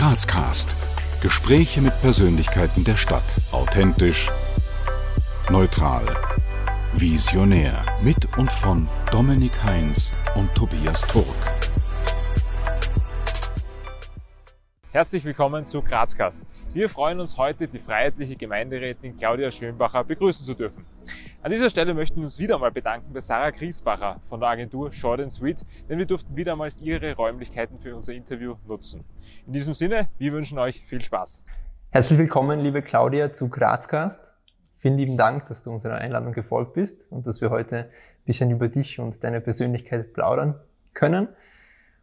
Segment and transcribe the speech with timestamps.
[0.00, 0.74] Grazcast.
[1.20, 3.22] Gespräche mit Persönlichkeiten der Stadt.
[3.52, 4.30] Authentisch,
[5.50, 6.06] neutral,
[6.94, 7.84] visionär.
[8.02, 11.26] Mit und von Dominik Heinz und Tobias Turk.
[14.90, 16.44] Herzlich willkommen zu Grazcast.
[16.72, 20.86] Wir freuen uns heute, die freiheitliche Gemeinderätin Claudia Schönbacher begrüßen zu dürfen.
[21.42, 24.92] An dieser Stelle möchten wir uns wieder einmal bedanken bei Sarah Griesbacher von der Agentur
[24.92, 29.04] Short Sweet, denn wir durften wieder einmal ihre Räumlichkeiten für unser Interview nutzen.
[29.46, 31.42] In diesem Sinne, wir wünschen euch viel Spaß.
[31.88, 34.20] Herzlich willkommen, liebe Claudia, zu Grazcast.
[34.72, 38.50] Vielen lieben Dank, dass du unserer Einladung gefolgt bist und dass wir heute ein bisschen
[38.50, 40.60] über dich und deine Persönlichkeit plaudern
[40.92, 41.26] können.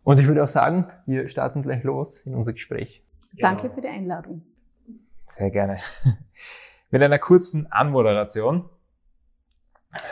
[0.04, 3.04] Und ich würde auch sagen, wir starten gleich los in unser Gespräch.
[3.34, 3.76] Danke genau.
[3.76, 4.42] für die Einladung.
[5.28, 5.76] Sehr gerne.
[6.90, 8.68] Mit einer kurzen Anmoderation.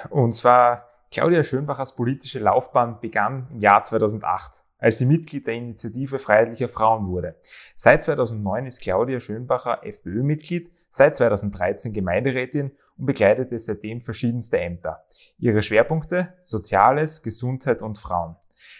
[0.09, 6.19] Und zwar, Claudia Schönbachers politische Laufbahn begann im Jahr 2008, als sie Mitglied der Initiative
[6.19, 7.35] Freiheitlicher Frauen wurde.
[7.75, 15.05] Seit 2009 ist Claudia Schönbacher FPÖ-Mitglied, seit 2013 Gemeinderätin und begleitete seitdem verschiedenste Ämter.
[15.37, 18.35] Ihre Schwerpunkte Soziales, Gesundheit und Frauen.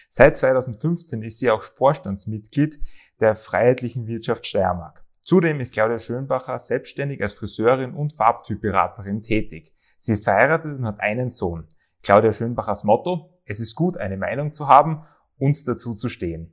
[0.08, 2.80] Seit 2015 ist sie auch Vorstandsmitglied
[3.20, 5.04] der Freiheitlichen Wirtschaft Steiermark.
[5.22, 9.75] Zudem ist Claudia Schönbacher selbstständig als Friseurin und Farbtypberaterin tätig.
[9.96, 11.66] Sie ist verheiratet und hat einen Sohn.
[12.02, 15.06] Claudia Schönbachers Motto, es ist gut, eine Meinung zu haben
[15.38, 16.52] und dazu zu stehen.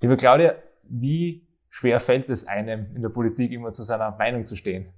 [0.00, 4.56] Liebe Claudia, wie schwer fällt es einem in der Politik immer zu seiner Meinung zu
[4.56, 4.92] stehen?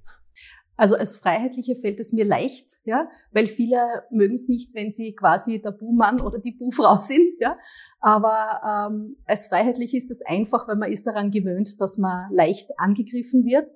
[0.76, 5.12] Also als Freiheitliche fällt es mir leicht, ja, weil viele mögen es nicht, wenn sie
[5.12, 7.56] quasi der Buhmann oder die Buhfrau sind, ja.
[7.98, 12.70] Aber ähm, als Freiheitliche ist es einfach, weil man ist daran gewöhnt, dass man leicht
[12.78, 13.68] angegriffen wird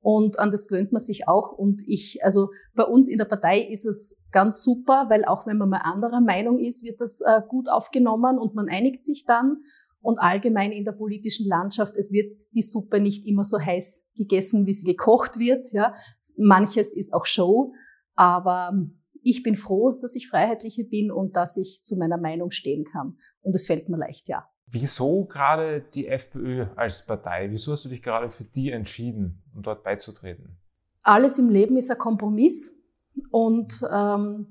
[0.00, 1.52] und an das gewöhnt man sich auch.
[1.52, 5.58] Und ich, also bei uns in der Partei ist es ganz super, weil auch wenn
[5.58, 9.58] man mal anderer Meinung ist, wird das äh, gut aufgenommen und man einigt sich dann.
[10.00, 14.66] Und allgemein in der politischen Landschaft, es wird die Suppe nicht immer so heiß gegessen,
[14.66, 15.94] wie sie gekocht wird, ja,
[16.36, 17.72] Manches ist auch Show,
[18.14, 18.72] aber
[19.22, 23.18] ich bin froh, dass ich Freiheitliche bin und dass ich zu meiner Meinung stehen kann.
[23.40, 24.48] Und es fällt mir leicht, ja.
[24.70, 27.50] Wieso gerade die FPÖ als Partei?
[27.50, 30.58] Wieso hast du dich gerade für die entschieden, um dort beizutreten?
[31.02, 32.76] Alles im Leben ist ein Kompromiss
[33.30, 34.46] und ähm,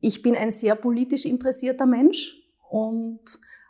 [0.00, 2.34] ich bin ein sehr politisch interessierter Mensch
[2.70, 3.20] und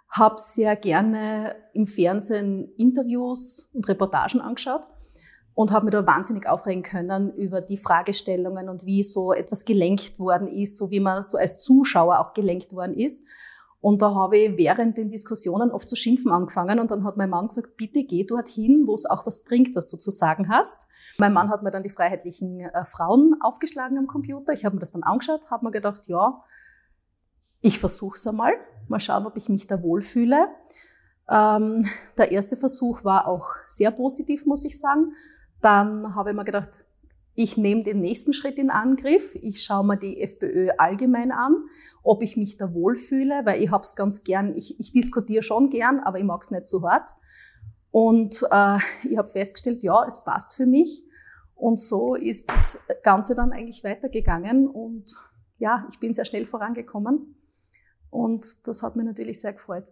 [0.09, 4.87] habe sehr gerne im Fernsehen Interviews und Reportagen angeschaut
[5.55, 10.19] und habe mich da wahnsinnig aufregen können über die Fragestellungen und wie so etwas gelenkt
[10.19, 13.27] worden ist, so wie man so als Zuschauer auch gelenkt worden ist.
[13.83, 17.29] Und da habe ich während den Diskussionen oft zu schimpfen angefangen und dann hat mein
[17.29, 20.77] Mann gesagt, bitte geh dorthin, wo es auch was bringt, was du zu sagen hast.
[21.19, 24.53] Mein Mann hat mir dann die freiheitlichen äh, Frauen aufgeschlagen am Computer.
[24.53, 26.45] Ich habe mir das dann angeschaut, habe mir gedacht, ja,
[27.61, 28.53] ich versuche es einmal,
[28.87, 30.47] mal schauen, ob ich mich da wohlfühle.
[31.29, 35.13] Ähm, der erste Versuch war auch sehr positiv, muss ich sagen.
[35.61, 36.85] Dann habe ich mir gedacht,
[37.35, 39.35] ich nehme den nächsten Schritt in Angriff.
[39.37, 41.65] Ich schaue mir die FPÖ allgemein an,
[42.03, 45.71] ob ich mich da wohlfühle, weil ich habe es ganz gern, ich, ich diskutiere schon
[45.71, 47.11] gern, aber ich mag es nicht so hart.
[47.91, 48.79] Und äh,
[49.09, 51.05] ich habe festgestellt, ja, es passt für mich.
[51.55, 54.67] Und so ist das Ganze dann eigentlich weitergegangen.
[54.67, 55.15] Und
[55.59, 57.37] ja, ich bin sehr schnell vorangekommen.
[58.11, 59.85] Und das hat mich natürlich sehr gefreut.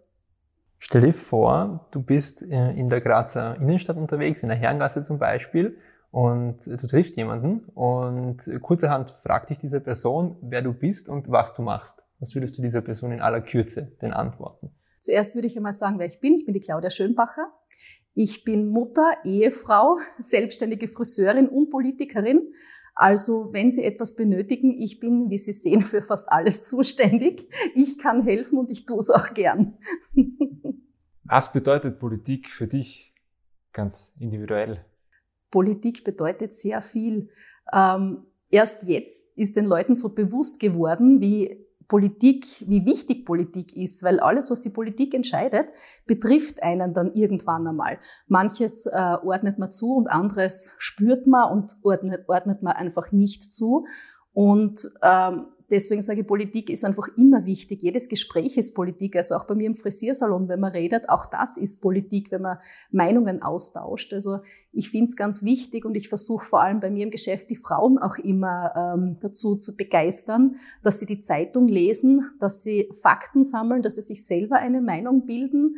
[0.77, 5.19] Stell dir vor, du bist äh, in der Grazer Innenstadt unterwegs, in der Herrengasse zum
[5.19, 5.77] Beispiel,
[6.11, 11.53] und du triffst jemanden und kurzerhand fragt dich diese Person, wer du bist und was
[11.53, 12.05] du machst.
[12.19, 14.71] Was würdest du dieser Person in aller Kürze denn antworten?
[14.99, 16.35] Zuerst würde ich einmal sagen, wer ich bin.
[16.35, 17.51] Ich bin die Claudia Schönbacher.
[18.13, 22.53] Ich bin Mutter, Ehefrau, selbstständige Friseurin und Politikerin.
[22.93, 27.47] Also wenn Sie etwas benötigen, ich bin, wie Sie sehen, für fast alles zuständig.
[27.73, 29.77] Ich kann helfen und ich tue es auch gern.
[31.23, 33.15] Was bedeutet Politik für dich
[33.71, 34.85] ganz individuell?
[35.51, 37.29] Politik bedeutet sehr viel.
[37.71, 44.01] Ähm, erst jetzt ist den Leuten so bewusst geworden, wie Politik, wie wichtig Politik ist,
[44.01, 45.67] weil alles, was die Politik entscheidet,
[46.05, 47.99] betrifft einen dann irgendwann einmal.
[48.27, 53.51] Manches äh, ordnet man zu und anderes spürt man und ordnet, ordnet man einfach nicht
[53.51, 53.85] zu.
[54.31, 57.81] Und ähm, Deswegen sage ich, Politik ist einfach immer wichtig.
[57.81, 59.15] Jedes Gespräch ist Politik.
[59.15, 62.57] Also auch bei mir im Frisiersalon, wenn man redet, auch das ist Politik, wenn man
[62.91, 64.13] Meinungen austauscht.
[64.13, 64.39] Also
[64.73, 67.55] ich finde es ganz wichtig und ich versuche vor allem bei mir im Geschäft die
[67.55, 73.45] Frauen auch immer ähm, dazu zu begeistern, dass sie die Zeitung lesen, dass sie Fakten
[73.45, 75.77] sammeln, dass sie sich selber eine Meinung bilden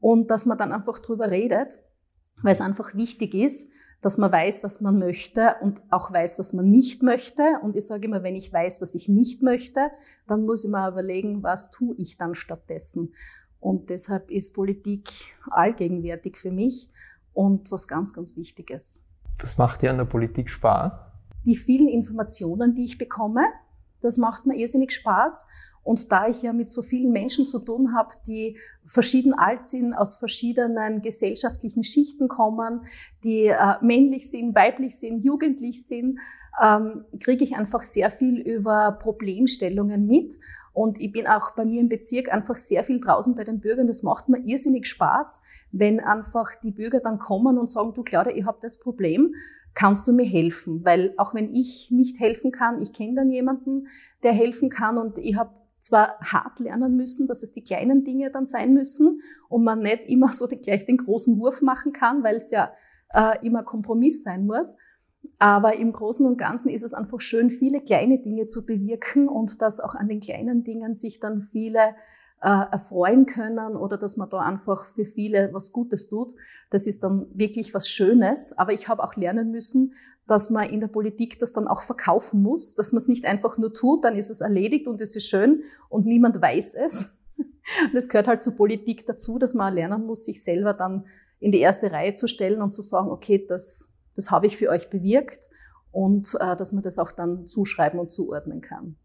[0.00, 1.78] und dass man dann einfach drüber redet,
[2.42, 6.52] weil es einfach wichtig ist, dass man weiß, was man möchte und auch weiß, was
[6.52, 7.42] man nicht möchte.
[7.62, 9.90] Und ich sage immer, wenn ich weiß, was ich nicht möchte,
[10.26, 13.12] dann muss ich mir überlegen, was tue ich dann stattdessen.
[13.60, 15.08] Und deshalb ist Politik
[15.50, 16.90] allgegenwärtig für mich.
[17.38, 19.06] und was ganz, ganz Wichtiges.
[19.38, 21.06] Was macht dir an der Politik Spaß?
[21.44, 23.44] Die vielen Informationen, die ich bekomme,
[24.00, 25.46] das macht mir irrsinnig Spaß.
[25.88, 29.94] Und da ich ja mit so vielen Menschen zu tun habe, die verschieden alt sind,
[29.94, 32.82] aus verschiedenen gesellschaftlichen Schichten kommen,
[33.24, 36.18] die äh, männlich sind, weiblich sind, jugendlich sind,
[36.62, 40.34] ähm, kriege ich einfach sehr viel über Problemstellungen mit.
[40.74, 43.86] Und ich bin auch bei mir im Bezirk einfach sehr viel draußen bei den Bürgern.
[43.86, 45.40] Das macht mir irrsinnig Spaß,
[45.72, 49.34] wenn einfach die Bürger dann kommen und sagen, du Claudia, ich habe das Problem,
[49.74, 50.84] kannst du mir helfen?
[50.84, 53.86] Weil auch wenn ich nicht helfen kann, ich kenne dann jemanden,
[54.22, 55.50] der helfen kann und ich habe
[55.88, 60.04] zwar hart lernen müssen, dass es die kleinen Dinge dann sein müssen und man nicht
[60.04, 62.72] immer so gleich den großen Wurf machen kann, weil es ja
[63.12, 64.76] äh, immer Kompromiss sein muss.
[65.38, 69.60] Aber im Großen und Ganzen ist es einfach schön, viele kleine Dinge zu bewirken und
[69.62, 71.94] dass auch an den kleinen Dingen sich dann viele
[72.40, 76.34] äh, erfreuen können oder dass man da einfach für viele was Gutes tut.
[76.70, 78.56] Das ist dann wirklich was Schönes.
[78.56, 79.94] Aber ich habe auch lernen müssen,
[80.28, 83.58] dass man in der Politik das dann auch verkaufen muss, dass man es nicht einfach
[83.58, 87.14] nur tut, dann ist es erledigt und es ist schön und niemand weiß es.
[87.84, 91.04] Und es gehört halt zur Politik dazu, dass man lernen muss, sich selber dann
[91.38, 94.70] in die erste Reihe zu stellen und zu sagen, okay, das, das habe ich für
[94.70, 95.50] euch bewirkt
[95.92, 98.96] und äh, dass man das auch dann zuschreiben und zuordnen kann.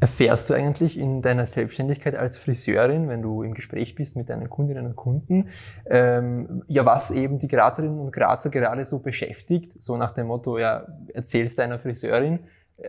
[0.00, 4.48] Erfährst du eigentlich in deiner Selbstständigkeit als Friseurin, wenn du im Gespräch bist mit deinen
[4.48, 5.48] Kundinnen und Kunden,
[5.86, 9.82] ähm, ja, was eben die Grazerinnen und Grazer gerade so beschäftigt?
[9.82, 12.40] So nach dem Motto, ja, erzählst deiner Friseurin.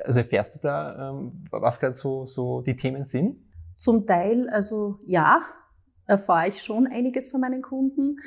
[0.05, 3.37] Also erfährst du da, ähm, was gerade so, so die Themen sind?
[3.75, 5.41] Zum Teil, also ja,
[6.05, 8.17] erfahre ich schon einiges von meinen Kunden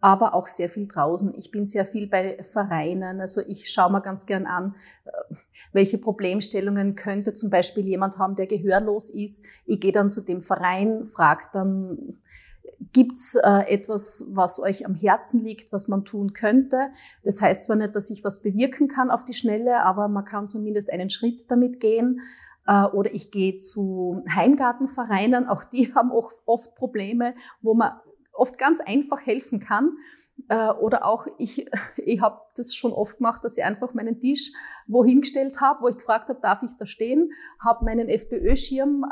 [0.00, 1.34] aber auch sehr viel draußen.
[1.36, 3.20] Ich bin sehr viel bei Vereinen.
[3.20, 4.74] Also ich schaue mir ganz gern an,
[5.04, 5.10] äh,
[5.72, 9.44] welche Problemstellungen könnte zum Beispiel jemand haben, der gehörlos ist.
[9.66, 12.18] Ich gehe dann zu dem Verein, frage dann,
[12.92, 16.88] gibt's äh, etwas, was euch am Herzen liegt, was man tun könnte?
[17.22, 20.48] Das heißt zwar nicht, dass ich was bewirken kann auf die Schnelle, aber man kann
[20.48, 22.22] zumindest einen Schritt damit gehen.
[22.66, 27.92] Äh, oder ich gehe zu Heimgartenvereinen, auch die haben oft Probleme, wo man
[28.40, 29.96] oft ganz einfach helfen kann.
[30.48, 31.66] Äh, oder auch, ich,
[31.96, 34.52] ich habe das schon oft gemacht, dass ich einfach meinen Tisch
[34.86, 37.32] wohin gestellt habe, wo ich gefragt habe, darf ich da stehen,
[37.62, 39.04] habe meinen FPÖ-Schirm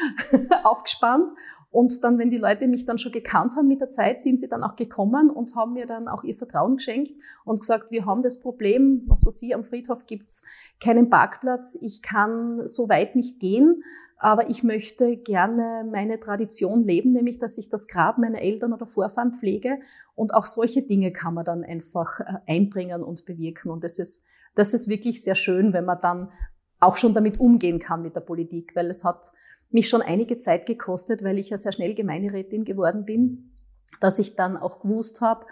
[0.64, 1.30] aufgespannt.
[1.70, 4.46] Und dann, wenn die Leute mich dann schon gekannt haben mit der Zeit, sind sie
[4.46, 7.10] dann auch gekommen und haben mir dann auch ihr Vertrauen geschenkt
[7.44, 10.44] und gesagt, wir haben das Problem, was weiß ich, am Friedhof gibt's
[10.80, 13.82] keinen Parkplatz, ich kann so weit nicht gehen,
[14.24, 18.86] aber ich möchte gerne meine Tradition leben, nämlich dass ich das Grab meiner Eltern oder
[18.86, 19.80] Vorfahren pflege.
[20.14, 23.70] Und auch solche Dinge kann man dann einfach äh, einbringen und bewirken.
[23.70, 24.24] Und das ist,
[24.54, 26.32] das ist wirklich sehr schön, wenn man dann
[26.80, 29.30] auch schon damit umgehen kann mit der Politik, weil es hat
[29.68, 33.52] mich schon einige Zeit gekostet, weil ich ja sehr schnell Gemeinderätin geworden bin,
[34.00, 35.44] dass ich dann auch gewusst habe,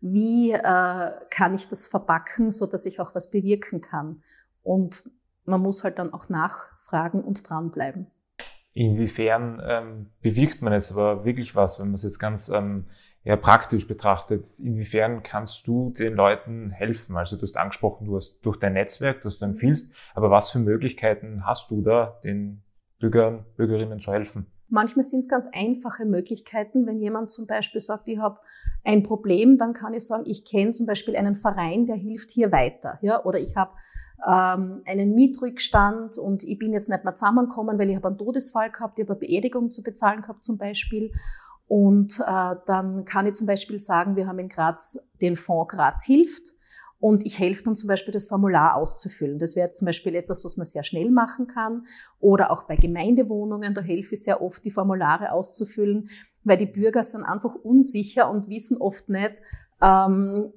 [0.00, 4.22] wie äh, kann ich das verpacken, so dass ich auch was bewirken kann.
[4.62, 5.10] Und
[5.44, 8.06] man muss halt dann auch nachfragen und dranbleiben.
[8.74, 12.86] Inwiefern ähm, bewirkt man jetzt aber wirklich was, wenn man es jetzt ganz ähm,
[13.22, 14.44] ja, praktisch betrachtet?
[14.58, 17.16] Inwiefern kannst du den Leuten helfen?
[17.16, 20.58] Also du hast angesprochen, du hast durch dein Netzwerk, das du empfiehlst, aber was für
[20.58, 22.62] Möglichkeiten hast du da, den
[22.98, 24.46] Bürgern, Bürgerinnen zu helfen?
[24.68, 26.86] Manchmal sind es ganz einfache Möglichkeiten.
[26.86, 28.40] Wenn jemand zum Beispiel sagt, ich habe
[28.82, 32.50] ein Problem, dann kann ich sagen, ich kenne zum Beispiel einen Verein, der hilft hier
[32.50, 32.98] weiter.
[33.02, 33.22] Ja?
[33.24, 33.72] Oder ich habe
[34.26, 38.70] ähm, einen Mietrückstand und ich bin jetzt nicht mehr zusammengekommen, weil ich habe einen Todesfall
[38.70, 41.12] gehabt, ich habe eine Beerdigung zu bezahlen gehabt zum Beispiel.
[41.66, 46.04] Und äh, dann kann ich zum Beispiel sagen, wir haben in Graz den Fonds Graz
[46.04, 46.52] hilft.
[47.00, 49.38] Und ich helfe dann zum Beispiel, das Formular auszufüllen.
[49.38, 51.84] Das wäre jetzt zum Beispiel etwas, was man sehr schnell machen kann.
[52.18, 56.08] Oder auch bei Gemeindewohnungen, da helfe ich sehr oft, die Formulare auszufüllen,
[56.44, 59.42] weil die Bürger sind einfach unsicher und wissen oft nicht,
[59.82, 60.52] ähm,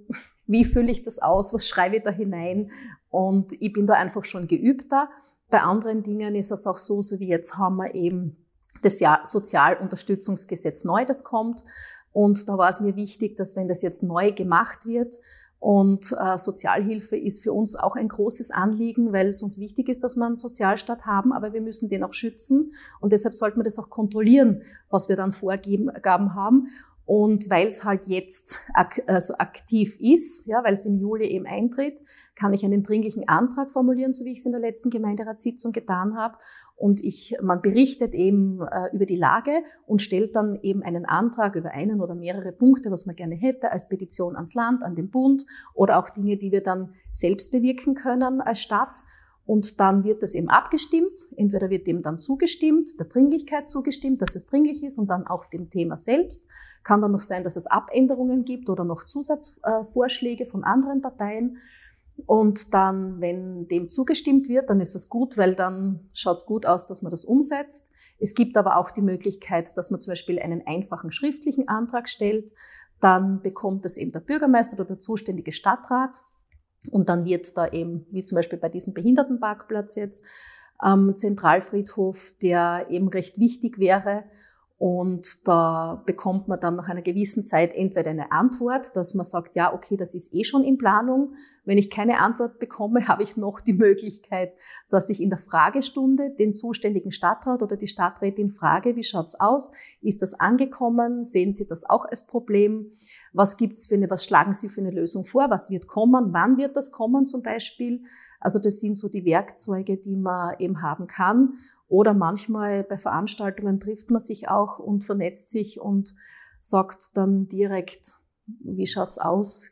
[0.47, 2.71] wie fülle ich das aus, was schreibe ich da hinein.
[3.09, 5.09] Und ich bin da einfach schon geübter.
[5.49, 8.37] Bei anderen Dingen ist es auch so, so wie jetzt haben wir eben
[8.81, 11.63] das Sozialunterstützungsgesetz neu, das kommt.
[12.11, 15.15] Und da war es mir wichtig, dass wenn das jetzt neu gemacht wird,
[15.59, 20.03] und äh, Sozialhilfe ist für uns auch ein großes Anliegen, weil es uns wichtig ist,
[20.03, 22.73] dass wir einen Sozialstaat haben, aber wir müssen den auch schützen.
[22.99, 26.67] Und deshalb sollten wir das auch kontrollieren, was wir dann Vorgaben haben.
[27.07, 31.45] Und weil es halt jetzt ak also aktiv ist, ja, weil es im Juli eben
[31.45, 32.01] eintritt,
[32.35, 36.17] kann ich einen dringlichen Antrag formulieren, so wie ich es in der letzten Gemeinderatssitzung getan
[36.17, 36.37] habe.
[36.75, 41.55] Und ich, man berichtet eben äh, über die Lage und stellt dann eben einen Antrag
[41.55, 45.09] über einen oder mehrere Punkte, was man gerne hätte, als Petition ans Land, an den
[45.09, 48.99] Bund oder auch Dinge, die wir dann selbst bewirken können als Stadt.
[49.45, 51.21] Und dann wird das eben abgestimmt.
[51.37, 55.45] Entweder wird dem dann zugestimmt, der Dringlichkeit zugestimmt, dass es dringlich ist und dann auch
[55.45, 56.49] dem Thema selbst
[56.87, 61.57] Kann dann noch sein, dass es Abänderungen gibt oder noch Zusatzvorschläge von anderen Parteien.
[62.25, 66.65] Und dann, wenn dem zugestimmt wird, dann ist es gut, weil dann schaut es gut
[66.65, 67.91] aus, dass man das umsetzt.
[68.19, 72.53] Es gibt aber auch die Möglichkeit, dass man zum Beispiel einen einfachen schriftlichen Antrag stellt.
[73.01, 76.21] Dann bekommt es eben der Bürgermeister oder der zuständige Stadtrat.
[76.89, 80.23] Und dann wird da eben, wie zum Beispiel bei diesem Behindertenparkplatz jetzt,
[80.77, 84.23] am Zentralfriedhof, der eben recht wichtig wäre,
[84.79, 89.55] und da bekommt man dann nach einer gewissen Zeit entweder eine Antwort, dass man sagt,
[89.55, 91.33] ja, okay, das ist eh schon in Planung.
[91.65, 94.55] Wenn ich keine Antwort bekomme, habe ich noch die Möglichkeit,
[94.89, 99.71] dass ich in der Fragestunde den zuständigen Stadtrat oder die Stadträtin frage, wie schaut's aus?
[100.01, 101.23] Ist das angekommen?
[101.23, 102.91] Sehen Sie das auch als Problem?
[103.33, 105.49] Was gibt's für eine, was schlagen Sie für eine Lösung vor?
[105.49, 106.33] Was wird kommen?
[106.33, 108.03] Wann wird das kommen zum Beispiel?
[108.39, 111.57] Also das sind so die Werkzeuge, die man eben haben kann.
[111.87, 116.15] Oder manchmal bei Veranstaltungen trifft man sich auch und vernetzt sich und
[116.59, 118.15] sagt dann direkt,
[118.45, 119.71] wie schaut's aus?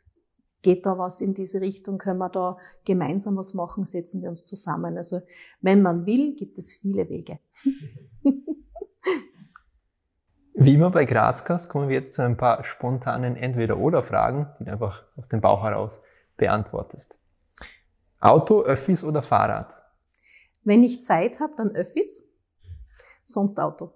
[0.62, 1.98] Geht da was in diese Richtung?
[1.98, 3.84] Können wir da gemeinsam was machen?
[3.84, 4.96] Setzen wir uns zusammen.
[4.96, 5.20] Also
[5.60, 7.38] wenn man will, gibt es viele Wege.
[10.58, 15.04] Wie immer bei Grazcast kommen wir jetzt zu ein paar spontanen Entweder-Oder-Fragen, die du einfach
[15.14, 16.00] aus dem Bauch heraus
[16.38, 17.18] beantwortest.
[18.20, 19.75] Auto, Öffis oder Fahrrad?
[20.66, 22.24] Wenn ich Zeit habe, dann Öffis,
[23.22, 23.92] sonst Auto.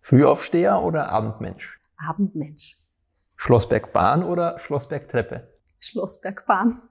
[0.00, 1.78] Frühaufsteher oder Abendmensch?
[1.96, 2.76] Abendmensch.
[3.36, 5.48] Schlossbergbahn oder Schlossbergtreppe?
[5.78, 6.82] Schlossbergbahn.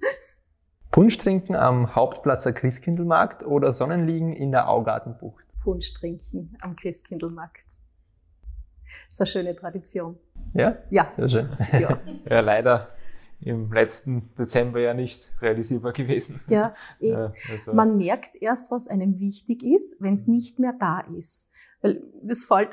[0.92, 5.44] Punsch trinken am Hauptplatzer Christkindlmarkt oder Sonnenliegen in der Augartenbucht?
[5.64, 7.66] Punsch trinken am Christkindlmarkt.
[7.66, 10.16] Das ist eine schöne Tradition.
[10.54, 10.76] Ja?
[10.90, 11.10] Ja.
[11.10, 11.48] Sehr schön.
[11.72, 11.98] Ja.
[12.24, 12.86] Ja, leider
[13.40, 16.40] im letzten Dezember ja nicht realisierbar gewesen.
[16.48, 16.74] ja.
[17.00, 17.10] eh.
[17.10, 21.48] Ja, also, Man merkt erst, was einem wichtig ist, wenn es nicht mehr da ist.
[21.80, 22.70] Weil das fällt,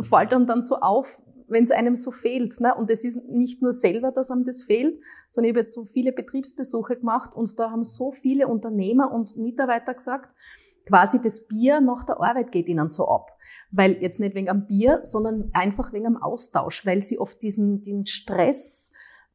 [0.00, 2.60] fällt einem dann so auf, wenn es einem so fehlt.
[2.60, 2.74] Ne?
[2.74, 5.00] Und es ist nicht nur selber, dass einem das fehlt,
[5.30, 9.36] sondern ich habe jetzt so viele Betriebsbesuche gemacht und da haben so viele Unternehmer und
[9.36, 10.34] Mitarbeiter gesagt,
[10.86, 13.30] quasi das Bier nach der Arbeit geht ihnen so ab.
[13.70, 17.82] Weil jetzt nicht wegen am Bier, sondern einfach wegen am Austausch, weil sie oft diesen,
[17.82, 18.90] den Stress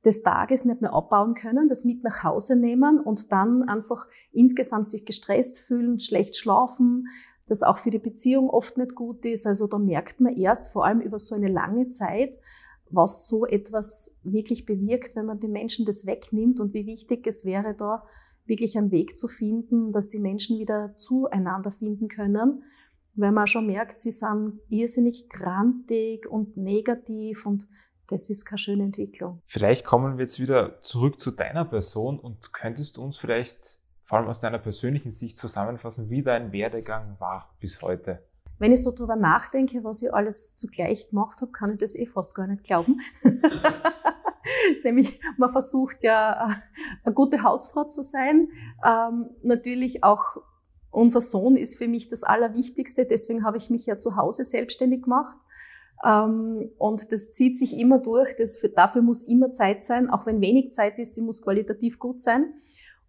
[0.07, 4.87] des Tages nicht mehr abbauen können, das mit nach Hause nehmen und dann einfach insgesamt
[4.87, 7.07] sich gestresst fühlen, schlecht schlafen,
[7.45, 9.45] das auch für die Beziehung oft nicht gut ist.
[9.45, 12.39] Also da merkt man erst vor allem über so eine lange Zeit,
[12.89, 17.43] was so etwas wirklich bewirkt, wenn man den Menschen das wegnimmt und wie wichtig es
[17.43, 18.05] wäre, da
[18.45, 22.63] wirklich einen Weg zu finden, dass die Menschen wieder zueinander finden können,
[23.15, 27.67] weil man schon merkt, sie sind irrsinnig grantig und negativ und
[28.07, 29.41] das ist keine schöne Entwicklung.
[29.45, 34.19] Vielleicht kommen wir jetzt wieder zurück zu deiner Person und könntest du uns vielleicht vor
[34.19, 38.23] allem aus deiner persönlichen Sicht zusammenfassen, wie dein Werdegang war bis heute?
[38.57, 42.05] Wenn ich so drüber nachdenke, was ich alles zugleich gemacht habe, kann ich das eh
[42.05, 43.01] fast gar nicht glauben.
[44.83, 46.55] Nämlich, man versucht ja,
[47.03, 48.47] eine gute Hausfrau zu sein.
[48.83, 50.37] Ähm, natürlich auch
[50.89, 53.05] unser Sohn ist für mich das Allerwichtigste.
[53.05, 55.37] Deswegen habe ich mich ja zu Hause selbstständig gemacht.
[56.05, 58.35] Ähm, und das zieht sich immer durch.
[58.37, 62.19] Das, dafür muss immer Zeit sein, auch wenn wenig Zeit ist, die muss qualitativ gut
[62.19, 62.53] sein.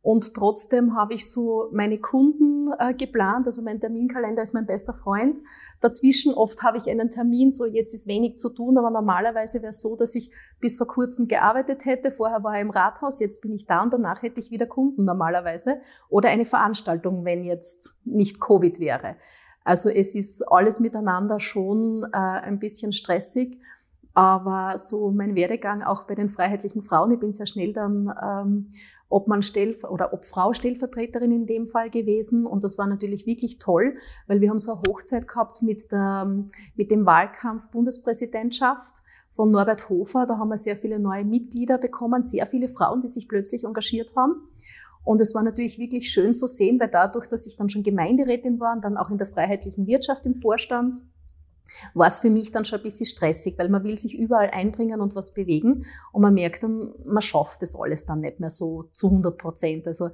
[0.00, 4.94] Und trotzdem habe ich so meine Kunden äh, geplant, also mein Terminkalender ist mein bester
[4.94, 5.40] Freund.
[5.80, 9.70] Dazwischen oft habe ich einen Termin, so jetzt ist wenig zu tun, aber normalerweise wäre
[9.70, 10.30] es so, dass ich
[10.60, 12.12] bis vor kurzem gearbeitet hätte.
[12.12, 15.04] Vorher war ich im Rathaus, jetzt bin ich da und danach hätte ich wieder Kunden
[15.04, 15.80] normalerweise.
[16.08, 19.16] Oder eine Veranstaltung, wenn jetzt nicht Covid wäre.
[19.64, 23.58] Also es ist alles miteinander schon äh, ein bisschen stressig.
[24.14, 28.70] Aber so mein Werdegang auch bei den freiheitlichen Frauen, ich bin sehr schnell dann ähm,
[29.08, 33.26] ob man Stell oder ob Frau Stellvertreterin in dem Fall gewesen und das war natürlich
[33.26, 33.96] wirklich toll,
[34.26, 36.30] weil wir haben so eine Hochzeit gehabt mit, der,
[36.76, 40.26] mit dem Wahlkampf Bundespräsidentschaft von Norbert Hofer.
[40.26, 44.14] Da haben wir sehr viele neue Mitglieder bekommen, sehr viele Frauen, die sich plötzlich engagiert
[44.16, 44.48] haben.
[45.08, 48.60] Und es war natürlich wirklich schön zu sehen, weil dadurch, dass ich dann schon Gemeinderätin
[48.60, 50.98] war und dann auch in der freiheitlichen Wirtschaft im Vorstand,
[51.94, 55.00] war es für mich dann schon ein bisschen stressig, weil man will sich überall einbringen
[55.00, 58.90] und was bewegen und man merkt dann, man schafft das alles dann nicht mehr so
[58.92, 59.86] zu 100 Prozent.
[59.86, 60.10] Also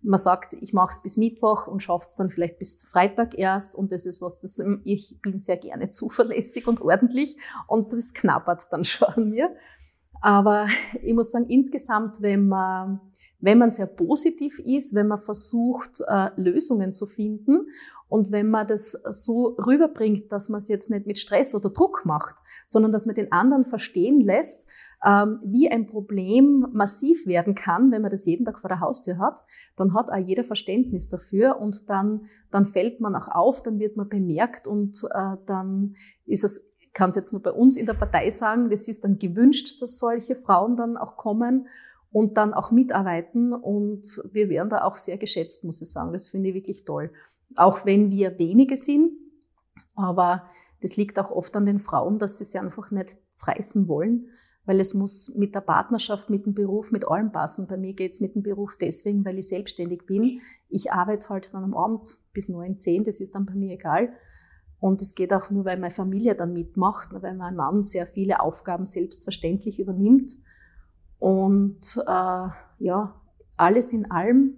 [0.00, 3.74] man sagt, ich mache es bis Mittwoch und schafft es dann vielleicht bis Freitag erst
[3.74, 7.36] und das ist was, das ich bin sehr gerne zuverlässig und ordentlich
[7.66, 9.54] und das knabbert dann schon an mir.
[10.22, 10.68] Aber
[11.02, 13.00] ich muss sagen, insgesamt, wenn man
[13.40, 17.68] wenn man sehr positiv ist, wenn man versucht, äh, Lösungen zu finden
[18.08, 22.02] und wenn man das so rüberbringt, dass man es jetzt nicht mit Stress oder Druck
[22.04, 24.66] macht, sondern dass man den anderen verstehen lässt,
[25.04, 29.18] ähm, wie ein Problem massiv werden kann, wenn man das jeden Tag vor der Haustür
[29.18, 29.40] hat,
[29.76, 33.96] dann hat auch jeder Verständnis dafür und dann, dann fällt man auch auf, dann wird
[33.96, 35.94] man bemerkt und äh, dann
[36.26, 36.64] ist es
[36.94, 39.98] kann es jetzt nur bei uns in der Partei sagen, das ist dann gewünscht, dass
[39.98, 41.68] solche Frauen dann auch kommen
[42.10, 43.52] und dann auch mitarbeiten.
[43.52, 46.12] Und wir werden da auch sehr geschätzt, muss ich sagen.
[46.12, 47.10] Das finde ich wirklich toll.
[47.56, 49.12] Auch wenn wir wenige sind,
[49.94, 50.44] aber
[50.80, 54.28] das liegt auch oft an den Frauen, dass sie sich einfach nicht zerreißen wollen,
[54.64, 57.66] weil es muss mit der Partnerschaft, mit dem Beruf, mit allem passen.
[57.66, 60.40] Bei mir geht's mit dem Beruf deswegen, weil ich selbstständig bin.
[60.68, 64.12] Ich arbeite halt dann am Abend bis neun, zehn, das ist dann bei mir egal.
[64.78, 68.40] Und es geht auch nur, weil meine Familie dann mitmacht, weil mein Mann sehr viele
[68.40, 70.32] Aufgaben selbstverständlich übernimmt.
[71.18, 72.48] Und äh,
[72.78, 73.20] ja,
[73.56, 74.56] alles in allem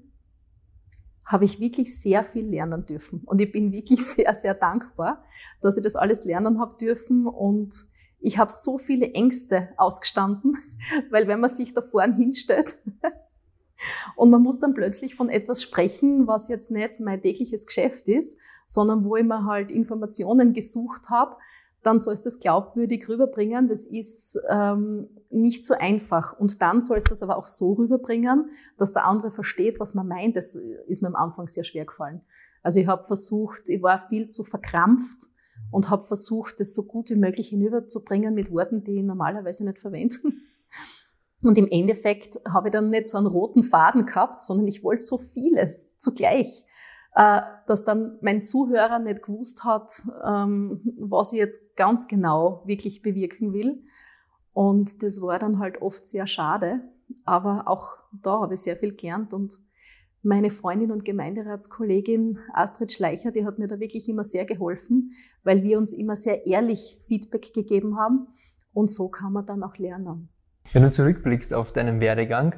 [1.24, 3.22] habe ich wirklich sehr viel lernen dürfen.
[3.24, 5.24] Und ich bin wirklich sehr, sehr dankbar,
[5.60, 7.26] dass ich das alles lernen habe dürfen.
[7.26, 7.74] Und
[8.18, 10.58] ich habe so viele Ängste ausgestanden,
[11.10, 12.76] weil wenn man sich da vorne hinstellt
[14.16, 18.38] und man muss dann plötzlich von etwas sprechen, was jetzt nicht mein tägliches Geschäft ist,
[18.66, 21.36] sondern wo ich mir halt Informationen gesucht habe,
[21.82, 23.68] dann sollst du das glaubwürdig rüberbringen.
[23.68, 26.38] Das ist ähm, nicht so einfach.
[26.38, 30.08] Und dann sollst du das aber auch so rüberbringen, dass der andere versteht, was man
[30.08, 30.36] meint.
[30.36, 32.20] Das ist mir am Anfang sehr schwer gefallen.
[32.62, 35.28] Also ich habe versucht, ich war viel zu verkrampft
[35.70, 39.78] und habe versucht, das so gut wie möglich hinüberzubringen mit Worten, die ich normalerweise nicht
[39.78, 40.16] verwende.
[41.42, 45.02] Und im Endeffekt habe ich dann nicht so einen roten Faden gehabt, sondern ich wollte
[45.02, 46.64] so vieles zugleich.
[47.14, 53.02] Äh, dass dann mein Zuhörer nicht gewusst hat, ähm, was ich jetzt ganz genau wirklich
[53.02, 53.82] bewirken will.
[54.52, 56.80] Und das war dann halt oft sehr schade.
[57.24, 59.58] Aber auch da habe ich sehr viel gelernt und
[60.22, 65.12] meine Freundin und Gemeinderatskollegin Astrid Schleicher, die hat mir da wirklich immer sehr geholfen,
[65.42, 68.28] weil wir uns immer sehr ehrlich Feedback gegeben haben.
[68.72, 70.28] Und so kann man dann auch lernen.
[70.72, 72.54] Wenn du zurückblickst auf deinen Werdegang,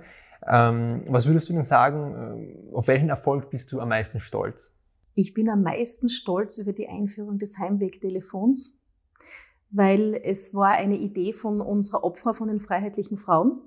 [0.49, 4.71] ähm, was würdest du denn sagen, äh, auf welchen Erfolg bist du am meisten stolz?
[5.15, 8.83] Ich bin am meisten stolz über die Einführung des Heimwegtelefons,
[9.71, 13.61] weil es war eine Idee von unserer Opfer von den freiheitlichen Frauen.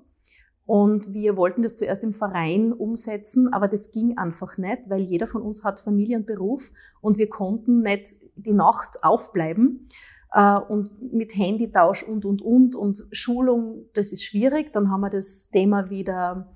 [0.66, 5.28] Und wir wollten das zuerst im Verein umsetzen, aber das ging einfach nicht, weil jeder
[5.28, 9.88] von uns hat Familie und Beruf und wir konnten nicht die Nacht aufbleiben.
[10.32, 14.72] Äh, und mit Handytausch und, und, und und Schulung, das ist schwierig.
[14.72, 16.55] Dann haben wir das Thema wieder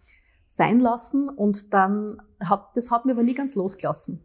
[0.51, 4.25] sein lassen und dann hat, das hat mir aber nie ganz losgelassen.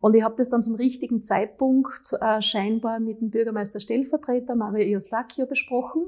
[0.00, 4.86] Und ich habe das dann zum richtigen Zeitpunkt äh, scheinbar mit dem Bürgermeister Stellvertreter Mario
[4.86, 6.06] Iostakio besprochen.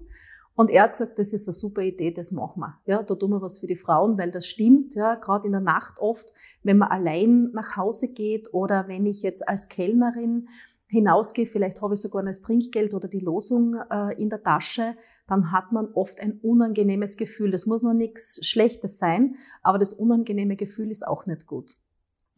[0.55, 2.79] Und er hat gesagt, das ist eine super Idee, das machen wir.
[2.87, 4.95] Ja, da tun wir was für die Frauen, weil das stimmt.
[4.95, 9.23] Ja, gerade in der Nacht oft, wenn man allein nach Hause geht oder wenn ich
[9.23, 10.49] jetzt als Kellnerin
[10.89, 14.97] hinausgehe, vielleicht habe ich sogar das Trinkgeld oder die Losung äh, in der Tasche,
[15.27, 17.51] dann hat man oft ein unangenehmes Gefühl.
[17.51, 21.75] Das muss noch nichts Schlechtes sein, aber das unangenehme Gefühl ist auch nicht gut.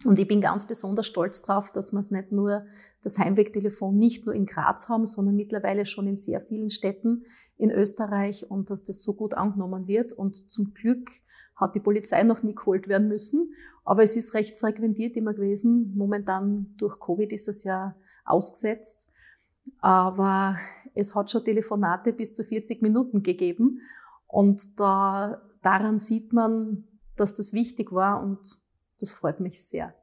[0.05, 2.65] Und ich bin ganz besonders stolz drauf, dass wir es nicht nur
[3.03, 7.25] das Heimwegtelefon nicht nur in Graz haben, sondern mittlerweile schon in sehr vielen Städten
[7.59, 10.15] in Österreich und dass das so gut angenommen wird.
[10.15, 11.11] Und zum Glück
[11.55, 13.53] hat die Polizei noch nie geholt werden müssen.
[13.85, 15.93] Aber es ist recht frequentiert immer gewesen.
[15.95, 19.09] Momentan durch Covid ist es ja ausgesetzt.
[19.81, 20.57] Aber
[20.95, 23.81] es hat schon Telefonate bis zu 40 Minuten gegeben.
[24.27, 26.85] Und da, daran sieht man,
[27.17, 28.39] dass das wichtig war und
[29.01, 29.95] das freut mich sehr.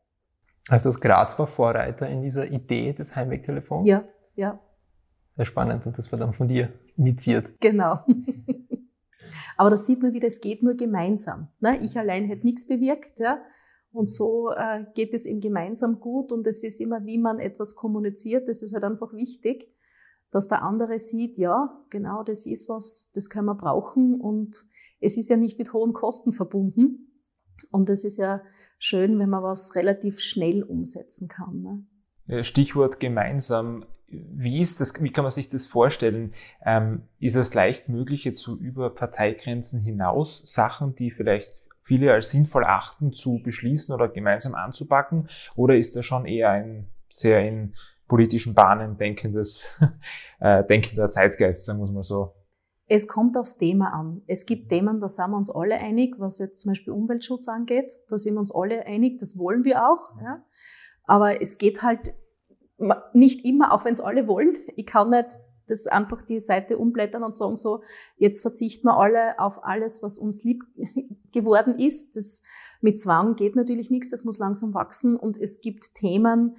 [0.69, 3.87] Also das Graz war Vorreiter in dieser Idee des Heimwegtelefons?
[3.87, 4.03] Ja,
[4.35, 4.59] ja.
[5.35, 7.59] Sehr spannend und das war dann von dir initiiert.
[7.61, 8.03] Genau.
[9.57, 11.49] Aber da sieht man wieder, es geht nur gemeinsam.
[11.59, 11.79] Ne?
[11.83, 13.19] Ich allein hätte nichts bewirkt.
[13.19, 13.39] Ja?
[13.91, 17.75] Und so äh, geht es ihm gemeinsam gut und es ist immer, wie man etwas
[17.75, 18.47] kommuniziert.
[18.47, 19.73] Das ist halt einfach wichtig,
[20.31, 24.65] dass der andere sieht, ja, genau, das ist was, das können wir brauchen und
[24.99, 27.07] es ist ja nicht mit hohen Kosten verbunden.
[27.71, 28.41] Und es ist ja
[28.79, 31.85] schön, wenn man was relativ schnell umsetzen kann.
[32.27, 32.43] Ne?
[32.43, 33.85] Stichwort gemeinsam.
[34.09, 36.33] Wie ist das, wie kann man sich das vorstellen?
[36.63, 41.53] Ähm, ist es leicht möglich, jetzt so über Parteigrenzen hinaus Sachen, die vielleicht
[41.87, 45.29] viele als sinnvoll achten, zu beschließen oder gemeinsam anzupacken?
[45.55, 47.73] Oder ist das schon eher ein sehr in
[48.09, 49.73] politischen Bahnen denkendes,
[50.39, 52.33] äh, denkender Zeitgeist, sagen wir es mal so?
[52.89, 54.21] Es kommt aufs Thema an.
[54.27, 57.93] Es gibt Themen, da sind wir uns alle einig, was jetzt zum Beispiel Umweltschutz angeht.
[58.09, 60.13] Da sind wir uns alle einig, das wollen wir auch.
[60.21, 60.43] Ja.
[61.03, 62.13] Aber es geht halt
[63.13, 64.57] nicht immer, auch wenn es alle wollen.
[64.75, 67.81] Ich kann nicht das einfach die Seite umblättern und sagen so,
[68.17, 70.63] jetzt verzichten wir alle auf alles, was uns lieb
[71.31, 72.15] geworden ist.
[72.15, 72.41] Das
[72.81, 76.57] mit Zwang geht natürlich nichts, das muss langsam wachsen und es gibt Themen,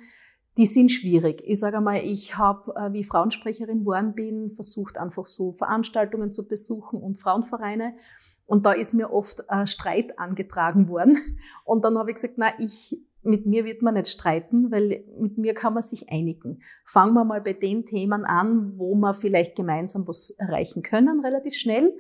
[0.57, 1.43] die sind schwierig.
[1.47, 6.49] Ich sage einmal, ich habe, äh, wie Frauensprecherin geworden bin, versucht einfach so Veranstaltungen zu
[6.49, 7.95] besuchen und Frauenvereine.
[8.45, 11.19] Und da ist mir oft äh, Streit angetragen worden.
[11.65, 15.39] Und dann habe ich gesagt, na, ich mit mir wird man nicht streiten, weil mit
[15.39, 16.63] mir kann man sich einigen.
[16.85, 21.55] Fangen wir mal bei den Themen an, wo wir vielleicht gemeinsam was erreichen können, relativ
[21.55, 21.97] schnell.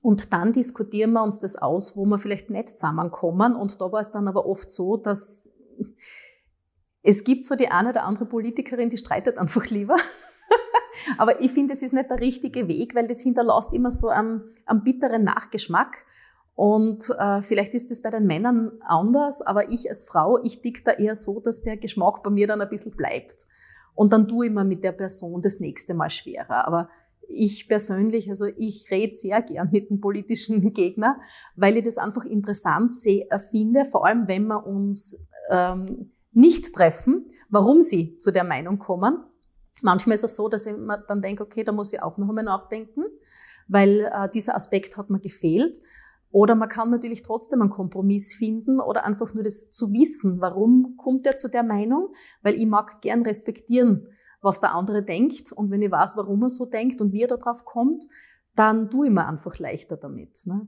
[0.00, 3.56] Und dann diskutieren wir uns das aus, wo wir vielleicht nicht zusammenkommen.
[3.56, 5.48] Und da war es dann aber oft so, dass
[7.02, 9.96] es gibt so die eine oder andere Politikerin, die streitet einfach lieber.
[11.18, 14.42] aber ich finde, es ist nicht der richtige Weg, weil das hinterlässt immer so einen,
[14.66, 16.04] einen bitteren Nachgeschmack.
[16.54, 20.84] Und äh, vielleicht ist das bei den Männern anders, aber ich als Frau, ich dick
[20.84, 23.46] da eher so, dass der Geschmack bei mir dann ein bisschen bleibt.
[23.94, 26.66] Und dann tue ich mir mit der Person das nächste Mal schwerer.
[26.66, 26.88] Aber
[27.28, 31.20] ich persönlich, also ich rede sehr gern mit dem politischen Gegner,
[31.56, 35.18] weil ich das einfach interessant sehe, finde, vor allem wenn wir uns
[35.50, 39.18] ähm, nicht treffen, warum sie zu der Meinung kommen.
[39.80, 42.28] Manchmal ist es so, dass ich mir dann denke, okay, da muss ich auch noch
[42.28, 43.04] einmal nachdenken,
[43.68, 45.78] weil äh, dieser Aspekt hat mir gefehlt.
[46.34, 50.96] Oder man kann natürlich trotzdem einen Kompromiss finden oder einfach nur das zu wissen, warum
[50.96, 52.08] kommt er zu der Meinung,
[52.42, 54.08] weil ich mag gern respektieren,
[54.40, 57.28] was der andere denkt und wenn ich weiß, warum er so denkt und wie er
[57.28, 58.08] darauf kommt,
[58.56, 60.40] dann tue ich mir einfach leichter damit.
[60.46, 60.66] Ne?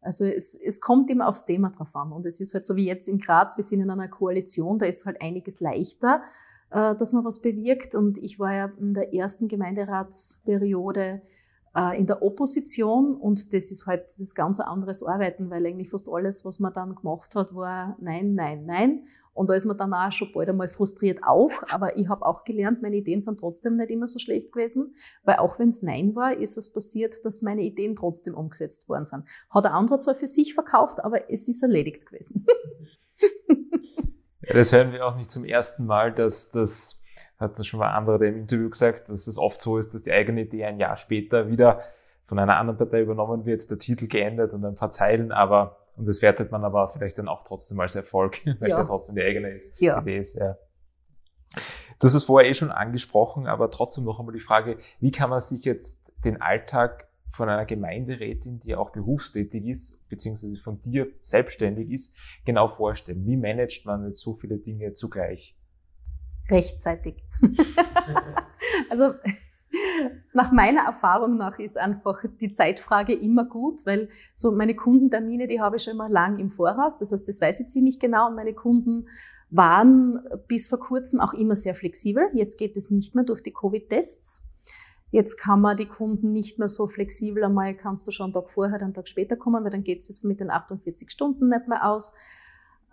[0.00, 2.86] Also es, es kommt immer aufs Thema drauf an und es ist halt so wie
[2.86, 6.22] jetzt in Graz, wir sind in einer Koalition, da ist halt einiges leichter,
[6.70, 11.20] äh, dass man was bewirkt und ich war ja in der ersten Gemeinderatsperiode
[11.96, 16.44] in der Opposition und das ist halt das ganz anderes Arbeiten, weil eigentlich fast alles,
[16.44, 19.06] was man dann gemacht hat, war nein, nein, nein.
[19.32, 22.44] Und da ist man dann auch schon bald einmal frustriert auch, aber ich habe auch
[22.44, 26.14] gelernt, meine Ideen sind trotzdem nicht immer so schlecht gewesen, weil auch wenn es Nein
[26.14, 29.24] war, ist es passiert, dass meine Ideen trotzdem umgesetzt worden sind.
[29.50, 32.46] Hat der andere zwar für sich verkauft, aber es ist erledigt gewesen.
[34.42, 37.00] ja, das hören wir auch nicht zum ersten Mal, dass das
[37.44, 40.12] hat das schon mal andere im Interview gesagt, dass es oft so ist, dass die
[40.12, 41.82] eigene Idee ein Jahr später wieder
[42.24, 46.08] von einer anderen Partei übernommen wird, der Titel geändert und ein paar Zeilen, aber und
[46.08, 48.66] das wertet man aber vielleicht dann auch trotzdem als Erfolg, weil ja.
[48.68, 50.00] es ja trotzdem die eigene ist, ja.
[50.00, 50.34] Idee ist.
[50.34, 50.56] Ja.
[52.00, 55.30] Du hast es vorher eh schon angesprochen, aber trotzdem noch einmal die Frage, wie kann
[55.30, 61.08] man sich jetzt den Alltag von einer Gemeinderätin, die auch berufstätig ist, beziehungsweise von dir
[61.20, 63.24] selbstständig ist, genau vorstellen?
[63.26, 65.56] Wie managt man jetzt so viele Dinge zugleich?
[66.50, 67.22] Rechtzeitig.
[68.90, 69.14] also
[70.32, 75.60] nach meiner Erfahrung nach ist einfach die Zeitfrage immer gut, weil so meine Kundentermine, die
[75.60, 76.98] habe ich schon immer lang im Voraus.
[76.98, 79.08] Das heißt, das weiß ich ziemlich genau und meine Kunden
[79.50, 82.28] waren bis vor kurzem auch immer sehr flexibel.
[82.34, 84.44] Jetzt geht es nicht mehr durch die Covid-Tests.
[85.10, 88.50] Jetzt kann man die Kunden nicht mehr so flexibel, einmal kannst du schon einen Tag
[88.50, 91.88] vorher, einen Tag später kommen, weil dann geht es mit den 48 Stunden nicht mehr
[91.88, 92.14] aus.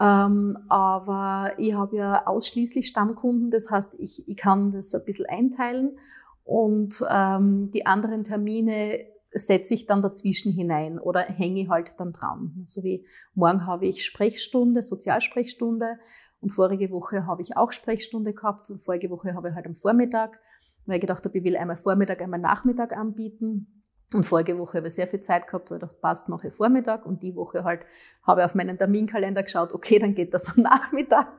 [0.01, 5.27] Ähm, aber ich habe ja ausschließlich Stammkunden, das heißt, ich, ich kann das ein bisschen
[5.27, 5.99] einteilen
[6.43, 12.63] und ähm, die anderen Termine setze ich dann dazwischen hinein oder hänge halt dann dran.
[12.65, 15.99] So wie morgen habe ich Sprechstunde, Sozialsprechstunde
[16.39, 19.75] und vorige Woche habe ich auch Sprechstunde gehabt und vorige Woche habe ich halt am
[19.75, 20.39] Vormittag,
[20.87, 23.80] weil ich gedacht habe, ich will einmal Vormittag, einmal Nachmittag anbieten.
[24.13, 26.53] Und vorige Woche habe ich sehr viel Zeit gehabt, weil ich dachte, passt, mache ich
[26.53, 27.05] Vormittag.
[27.05, 27.81] Und die Woche halt
[28.23, 31.29] habe ich auf meinen Terminkalender geschaut, okay, dann geht das am Nachmittag.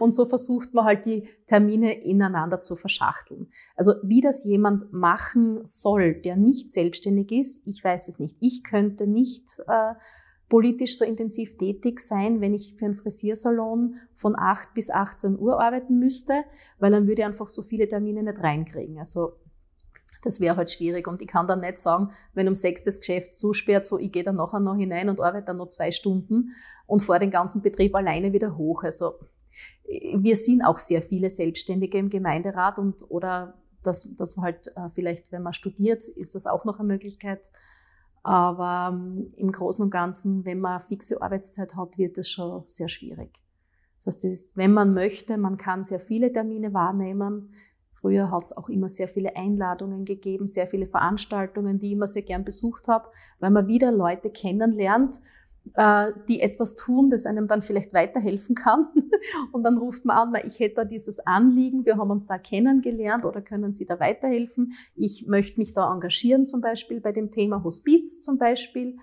[0.00, 3.48] Und so versucht man halt die Termine ineinander zu verschachteln.
[3.76, 8.36] Also wie das jemand machen soll, der nicht selbstständig ist, ich weiß es nicht.
[8.40, 9.94] Ich könnte nicht äh,
[10.48, 15.60] politisch so intensiv tätig sein, wenn ich für einen Frisiersalon von 8 bis 18 Uhr
[15.60, 16.42] arbeiten müsste,
[16.80, 18.98] weil dann würde ich einfach so viele Termine nicht reinkriegen.
[18.98, 19.34] Also
[20.22, 21.06] das wäre halt schwierig.
[21.08, 24.24] Und ich kann dann nicht sagen, wenn um sechs das Geschäft zusperrt, so ich gehe
[24.24, 26.52] dann nachher noch hinein und arbeite dann noch zwei Stunden
[26.86, 28.82] und fahre den ganzen Betrieb alleine wieder hoch.
[28.82, 29.14] Also
[29.86, 35.32] wir sind auch sehr viele Selbstständige im Gemeinderat und oder das, das halt äh, vielleicht,
[35.32, 37.48] wenn man studiert, ist das auch noch eine Möglichkeit.
[38.22, 42.88] Aber ähm, im Großen und Ganzen, wenn man fixe Arbeitszeit hat, wird es schon sehr
[42.88, 43.40] schwierig.
[44.04, 47.54] Das heißt, das wenn man möchte, man kann sehr viele Termine wahrnehmen.
[48.00, 52.06] Früher hat es auch immer sehr viele Einladungen gegeben, sehr viele Veranstaltungen, die ich immer
[52.06, 53.08] sehr gern besucht habe,
[53.40, 55.20] weil man wieder Leute kennenlernt,
[55.74, 58.88] äh, die etwas tun, das einem dann vielleicht weiterhelfen kann.
[59.52, 62.38] Und dann ruft man an, weil ich hätte da dieses Anliegen, wir haben uns da
[62.38, 64.72] kennengelernt oder können Sie da weiterhelfen?
[64.96, 68.96] Ich möchte mich da engagieren, zum Beispiel bei dem Thema Hospiz zum Beispiel.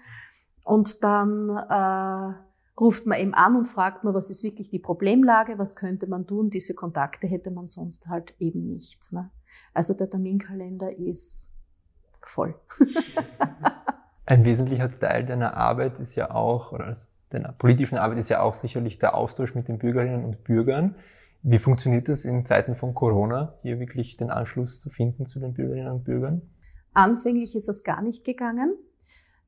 [0.66, 2.47] Und dann äh,
[2.80, 6.28] ruft man eben an und fragt man, was ist wirklich die Problemlage, was könnte man
[6.28, 6.50] tun.
[6.50, 9.12] Diese Kontakte hätte man sonst halt eben nicht.
[9.12, 9.32] Ne?
[9.74, 11.52] Also der Terminkalender ist
[12.22, 12.56] voll.
[14.26, 16.94] Ein wesentlicher Teil deiner Arbeit ist ja auch, oder
[17.30, 20.96] deiner politischen Arbeit ist ja auch sicherlich der Austausch mit den Bürgerinnen und Bürgern.
[21.44, 25.54] Wie funktioniert das in Zeiten von Corona, hier wirklich den Anschluss zu finden zu den
[25.54, 26.42] Bürgerinnen und Bürgern?
[26.94, 28.76] Anfänglich ist das gar nicht gegangen.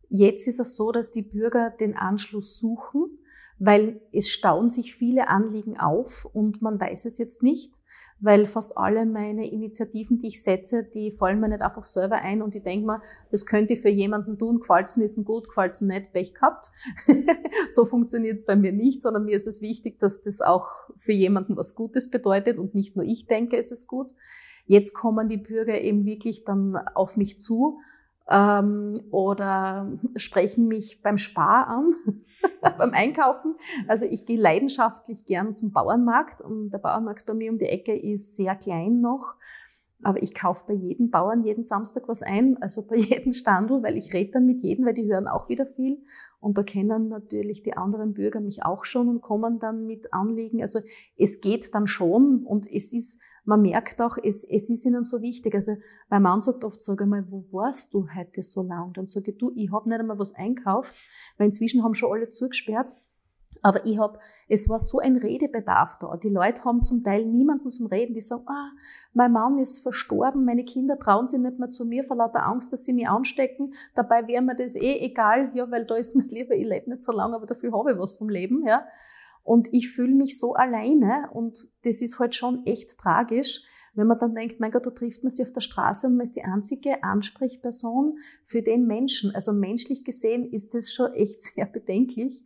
[0.09, 3.19] Jetzt ist es so, dass die Bürger den Anschluss suchen,
[3.59, 7.75] weil es stauen sich viele Anliegen auf und man weiß es jetzt nicht,
[8.21, 12.41] weil fast alle meine Initiativen, die ich setze, die fallen mir nicht einfach selber ein
[12.41, 15.81] und ich denke mir, das könnte ich für jemanden tun, gefällt's ist ein gut, gefällt's
[15.81, 16.67] nicht, Pech gehabt.
[17.69, 21.13] so funktioniert es bei mir nicht, sondern mir ist es wichtig, dass das auch für
[21.13, 24.11] jemanden was Gutes bedeutet und nicht nur ich denke, es ist gut.
[24.65, 27.79] Jetzt kommen die Bürger eben wirklich dann auf mich zu
[28.29, 31.91] ähm, oder sprechen mich beim Spar an,
[32.77, 33.55] beim Einkaufen.
[33.87, 37.97] Also ich gehe leidenschaftlich gern zum Bauernmarkt und der Bauernmarkt bei mir um die Ecke
[37.97, 39.35] ist sehr klein noch.
[40.01, 43.97] Aber ich kaufe bei jedem Bauern jeden Samstag was ein, also bei jedem Standel, weil
[43.97, 45.97] ich rede dann mit jedem, weil die hören auch wieder viel.
[46.39, 50.61] Und da kennen natürlich die anderen Bürger mich auch schon und kommen dann mit Anliegen.
[50.61, 50.79] Also
[51.17, 55.21] es geht dann schon und es ist man merkt auch, es, es ist ihnen so
[55.21, 55.56] wichtig.
[55.56, 55.78] Also
[56.10, 58.93] mein Mann sagt oft, sag einmal, wo warst du heute so lang?
[58.93, 60.95] Dann sage ich, du, ich habe nicht einmal was einkauft,
[61.38, 62.93] weil inzwischen haben schon alle zugesperrt.
[63.62, 66.15] Aber ich hab, es war so ein Redebedarf da.
[66.17, 68.13] Die Leute haben zum Teil niemanden zum Reden.
[68.13, 68.71] Die sagen, ah,
[69.13, 72.71] mein Mann ist verstorben, meine Kinder trauen sich nicht mehr zu mir vor lauter Angst,
[72.71, 73.73] dass sie mich anstecken.
[73.95, 77.02] Dabei wäre mir das eh egal, ja, weil da ist mir lieber, ich lebe nicht
[77.02, 78.86] so lange, aber dafür habe ich was vom Leben, ja.
[79.49, 83.63] Und ich fühle mich so alleine und das ist halt schon echt tragisch,
[83.95, 86.25] wenn man dann denkt, mein Gott, da trifft man sich auf der Straße und man
[86.25, 89.33] ist die einzige Ansprechperson für den Menschen.
[89.33, 92.43] Also menschlich gesehen ist das schon echt sehr bedenklich.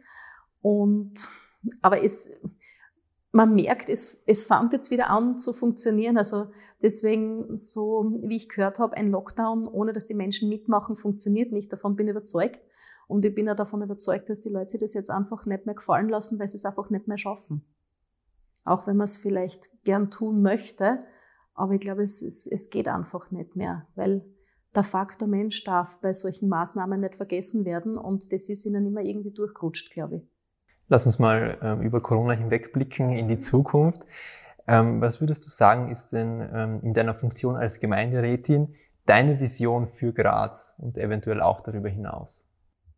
[0.61, 1.27] Und,
[1.81, 2.31] aber es,
[3.33, 6.17] man merkt, es, es fängt jetzt wieder an zu funktionieren.
[6.17, 11.51] Also deswegen, so wie ich gehört habe, ein Lockdown, ohne dass die Menschen mitmachen, funktioniert
[11.51, 11.73] nicht.
[11.73, 12.61] Davon bin ich überzeugt.
[13.07, 15.75] Und ich bin ja davon überzeugt, dass die Leute sich das jetzt einfach nicht mehr
[15.75, 17.63] gefallen lassen, weil sie es einfach nicht mehr schaffen.
[18.63, 21.03] Auch wenn man es vielleicht gern tun möchte,
[21.53, 24.25] aber ich glaube, es, es, es geht einfach nicht mehr, weil
[24.75, 29.01] der Faktor Mensch darf bei solchen Maßnahmen nicht vergessen werden und das ist ihnen immer
[29.01, 30.23] irgendwie durchgerutscht, glaube ich.
[30.87, 34.01] Lass uns mal ähm, über Corona hinwegblicken in die Zukunft.
[34.67, 39.87] Ähm, was würdest du sagen, ist denn ähm, in deiner Funktion als Gemeinderätin deine Vision
[39.87, 42.45] für Graz und eventuell auch darüber hinaus?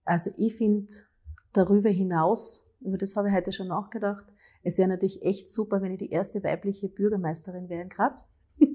[0.05, 0.87] Also ich finde
[1.51, 4.25] darüber hinaus, über das habe ich heute schon nachgedacht,
[4.63, 8.29] es wäre natürlich echt super, wenn ich die erste weibliche Bürgermeisterin wäre in Graz.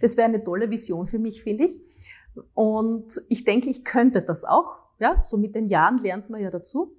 [0.00, 1.80] Das wäre eine tolle Vision für mich, finde ich.
[2.52, 4.76] Und ich denke, ich könnte das auch.
[4.98, 6.96] Ja, so mit den Jahren lernt man ja dazu.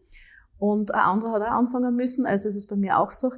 [0.57, 3.31] Und ein anderer hat auch anfangen müssen, also ist es bei mir auch so.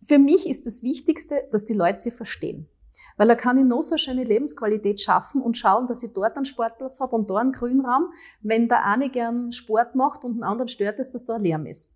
[0.00, 2.68] Für mich ist das Wichtigste, dass die Leute sie verstehen.
[3.16, 6.36] Weil da kann ich noch so eine schöne Lebensqualität schaffen und schauen, dass ich dort
[6.36, 10.42] einen Sportplatz habe und da einen Grünraum, wenn der eine gern Sport macht und den
[10.42, 11.94] anderen stört es, dass da Lärm ist.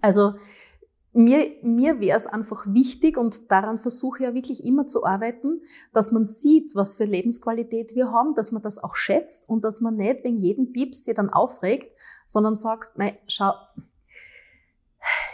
[0.00, 0.34] Also
[1.12, 5.60] mir, mir wäre es einfach wichtig und daran versuche ich ja wirklich immer zu arbeiten,
[5.92, 9.80] dass man sieht, was für Lebensqualität wir haben, dass man das auch schätzt und dass
[9.80, 13.52] man nicht wegen jedem Pieps sich dann aufregt, sondern sagt, mei, schau,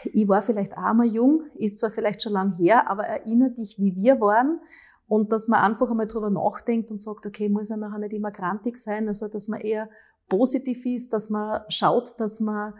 [0.05, 3.77] ich war vielleicht auch mal jung, ist zwar vielleicht schon lang her, aber erinnere dich,
[3.79, 4.61] wie wir waren?
[5.07, 8.31] Und dass man einfach einmal drüber nachdenkt und sagt, okay, muss ja nachher nicht immer
[8.31, 9.89] grantig sein, also dass man eher
[10.29, 12.75] positiv ist, dass man schaut, dass man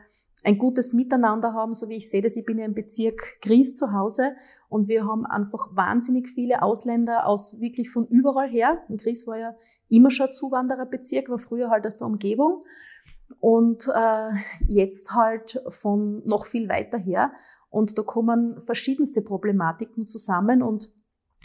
[0.45, 3.75] ein gutes Miteinander haben, so wie ich sehe das, ich bin ja im Bezirk Gries
[3.75, 4.33] zu Hause
[4.69, 8.79] und wir haben einfach wahnsinnig viele Ausländer aus wirklich von überall her.
[8.89, 9.55] Und Gries war ja
[9.89, 12.65] immer schon ein Zuwandererbezirk, war früher halt aus der Umgebung
[13.41, 14.31] und äh,
[14.67, 17.33] jetzt halt von noch viel weiter her.
[17.71, 20.93] Und da kommen verschiedenste Problematiken zusammen und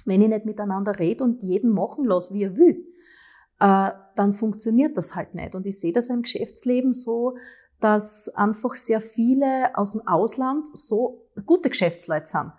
[0.05, 2.85] wenn ich nicht miteinander rede und jeden machen lasse, wie er will,
[3.59, 5.55] äh, dann funktioniert das halt nicht.
[5.55, 7.37] Und ich sehe das im Geschäftsleben so,
[7.79, 12.51] dass einfach sehr viele aus dem Ausland so gute Geschäftsleute sind.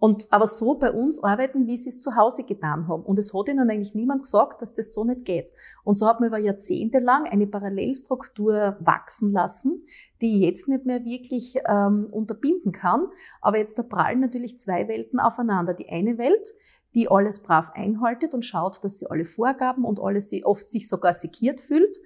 [0.00, 3.02] Und aber so bei uns arbeiten, wie sie es zu Hause getan haben.
[3.04, 5.52] Und es hat ihnen eigentlich niemand gesagt, dass das so nicht geht.
[5.84, 9.84] Und so hat man über Jahrzehnte lang eine Parallelstruktur wachsen lassen,
[10.22, 13.08] die ich jetzt nicht mehr wirklich ähm, unterbinden kann.
[13.42, 15.74] Aber jetzt da prallen natürlich zwei Welten aufeinander.
[15.74, 16.48] Die eine Welt,
[16.94, 20.88] die alles brav einhaltet und schaut, dass sie alle Vorgaben und alles sie oft sich
[20.88, 21.98] sogar sekiert fühlt.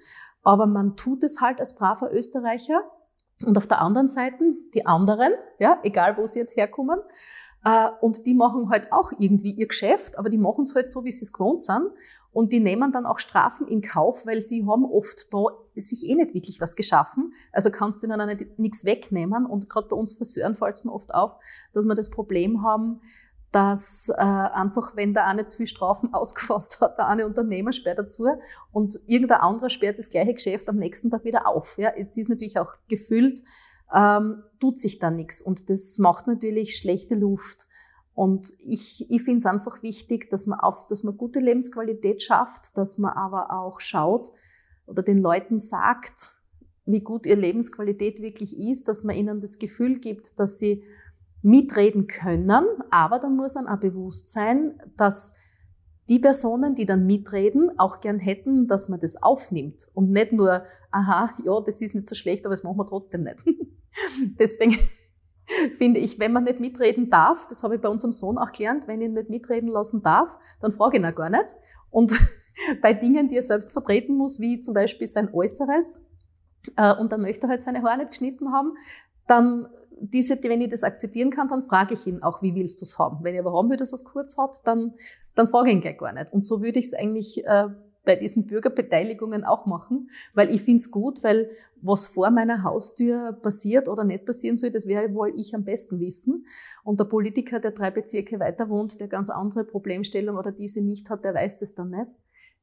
[0.43, 2.81] Aber man tut es halt als braver Österreicher.
[3.45, 6.99] Und auf der anderen Seite die anderen, ja, egal wo sie jetzt herkommen,
[8.01, 11.11] und die machen halt auch irgendwie ihr Geschäft, aber die machen es halt so, wie
[11.11, 11.89] sie es gewohnt sind.
[12.31, 16.15] Und die nehmen dann auch Strafen in Kauf, weil sie haben oft da sich eh
[16.15, 17.33] nicht wirklich was geschaffen.
[17.53, 19.45] Also kannst du ihnen auch nicht, nichts wegnehmen.
[19.45, 21.37] Und gerade bei uns Friseuren fällt es mir oft auf,
[21.71, 22.99] dass wir das Problem haben,
[23.53, 27.99] dass äh, einfach, wenn der eine zu viel Strafen ausgefasst hat, der eine Unternehmer sperrt
[27.99, 28.27] dazu
[28.73, 31.77] und irgendein anderer sperrt das gleiche Geschäft am nächsten Tag wieder auf.
[31.77, 33.41] Ja, jetzt ist natürlich auch gefüllt,
[33.93, 37.67] ähm, tut sich da nichts und das macht natürlich schlechte Luft.
[38.13, 42.77] Und ich, ich finde es einfach wichtig, dass man, auf, dass man gute Lebensqualität schafft,
[42.77, 44.29] dass man aber auch schaut
[44.87, 46.31] oder den Leuten sagt,
[46.85, 50.83] wie gut ihre Lebensqualität wirklich ist, dass man ihnen das Gefühl gibt, dass sie
[51.41, 55.33] mitreden können, aber dann muss man auch bewusst sein, dass
[56.07, 60.63] die Personen, die dann mitreden, auch gern hätten, dass man das aufnimmt und nicht nur,
[60.91, 63.43] aha, ja, das ist nicht so schlecht, aber das machen wir trotzdem nicht.
[64.39, 64.77] Deswegen
[65.77, 68.87] finde ich, wenn man nicht mitreden darf, das habe ich bei unserem Sohn auch gelernt,
[68.87, 71.55] wenn ich ihn nicht mitreden lassen darf, dann frage ich ihn auch gar nicht.
[71.89, 72.13] Und
[72.81, 76.03] bei Dingen, die er selbst vertreten muss, wie zum Beispiel sein Äußeres,
[76.77, 78.73] äh, und dann möchte er halt seine Haare nicht geschnitten haben,
[79.27, 79.67] dann
[79.99, 82.99] diese, wenn ich das akzeptieren kann, dann frage ich ihn auch, wie willst du es
[82.99, 83.23] haben?
[83.23, 84.93] Wenn er haben will, dass er es kurz hat, dann,
[85.35, 86.33] dann frage ich ihn gleich gar nicht.
[86.33, 87.67] Und so würde ich es eigentlich äh,
[88.03, 91.49] bei diesen Bürgerbeteiligungen auch machen, weil ich finde es gut, weil
[91.81, 95.99] was vor meiner Haustür passiert oder nicht passieren soll, das wäre wohl ich am besten
[95.99, 96.45] wissen.
[96.83, 101.09] Und der Politiker, der drei Bezirke weiter wohnt, der ganz andere Problemstellung oder diese nicht
[101.09, 102.07] hat, der weiß das dann nicht.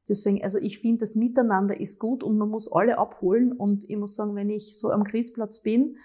[0.09, 3.53] Deswegen, also ich finde, das Miteinander ist gut und man muss alle abholen.
[3.53, 5.95] Und ich muss sagen, wenn ich so am Christplatz bin,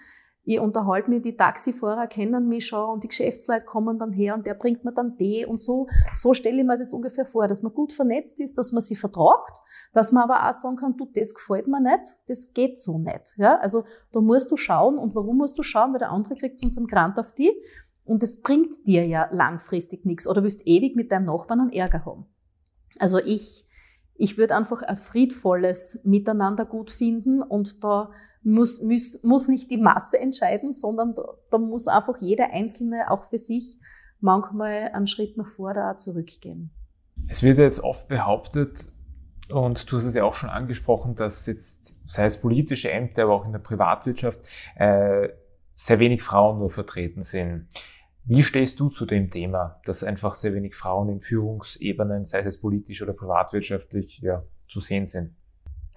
[0.51, 4.47] ich unterhalte mich, die Taxifahrer kennen mich schon und die Geschäftsleute kommen dann her und
[4.47, 5.87] der bringt mir dann Tee und so.
[6.15, 8.99] So stelle ich mir das ungefähr vor, dass man gut vernetzt ist, dass man sich
[8.99, 9.59] vertragt,
[9.93, 13.35] dass man aber auch sagen kann, du, das gefällt mir nicht, das geht so nicht.
[13.37, 16.57] Ja, also da musst du schauen und warum musst du schauen, weil der andere kriegt
[16.57, 17.51] sonst einen Grant auf die
[18.03, 22.05] und das bringt dir ja langfristig nichts oder willst ewig mit deinem Nachbarn einen Ärger
[22.05, 22.25] haben.
[22.97, 23.67] Also ich,
[24.15, 28.09] ich würde einfach ein friedvolles Miteinander gut finden und da
[28.43, 33.25] muss, muss, muss nicht die Masse entscheiden, sondern da, da muss einfach jeder Einzelne auch
[33.25, 33.77] für sich
[34.19, 36.71] manchmal einen Schritt nach vor oder zurückgehen.
[37.27, 38.91] Es wird jetzt oft behauptet,
[39.51, 43.33] und du hast es ja auch schon angesprochen, dass jetzt, sei es politische Ämter, aber
[43.33, 44.39] auch in der Privatwirtschaft,
[44.75, 45.29] äh,
[45.73, 47.67] sehr wenig Frauen nur vertreten sind.
[48.25, 52.61] Wie stehst du zu dem Thema, dass einfach sehr wenig Frauen in Führungsebenen, sei es
[52.61, 55.35] politisch oder privatwirtschaftlich, ja, zu sehen sind?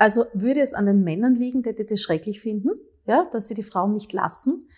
[0.03, 2.71] Also würde es an den Männern liegen, die das schrecklich finden,
[3.07, 4.69] ja, dass sie die Frauen nicht lassen.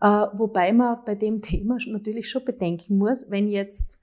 [0.00, 3.98] Äh, wobei man bei dem Thema natürlich schon bedenken muss, wenn jetzt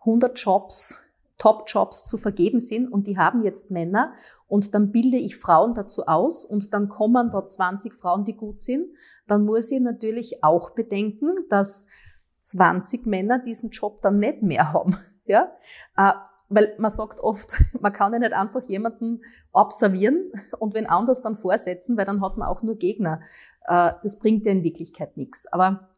[0.00, 1.00] 100 Jobs,
[1.38, 4.12] Top-Jobs zu vergeben sind und die haben jetzt Männer
[4.48, 8.58] und dann bilde ich Frauen dazu aus und dann kommen dort 20 Frauen, die gut
[8.58, 8.88] sind,
[9.28, 11.86] dann muss ich natürlich auch bedenken, dass
[12.40, 14.96] 20 Männer diesen Job dann nicht mehr haben.
[15.26, 15.56] Ja?
[16.50, 21.36] Weil man sagt oft, man kann ja nicht einfach jemanden observieren und wenn anders dann
[21.36, 23.22] vorsetzen, weil dann hat man auch nur Gegner.
[23.66, 25.46] Äh, das bringt ja in Wirklichkeit nichts.
[25.50, 25.88] Aber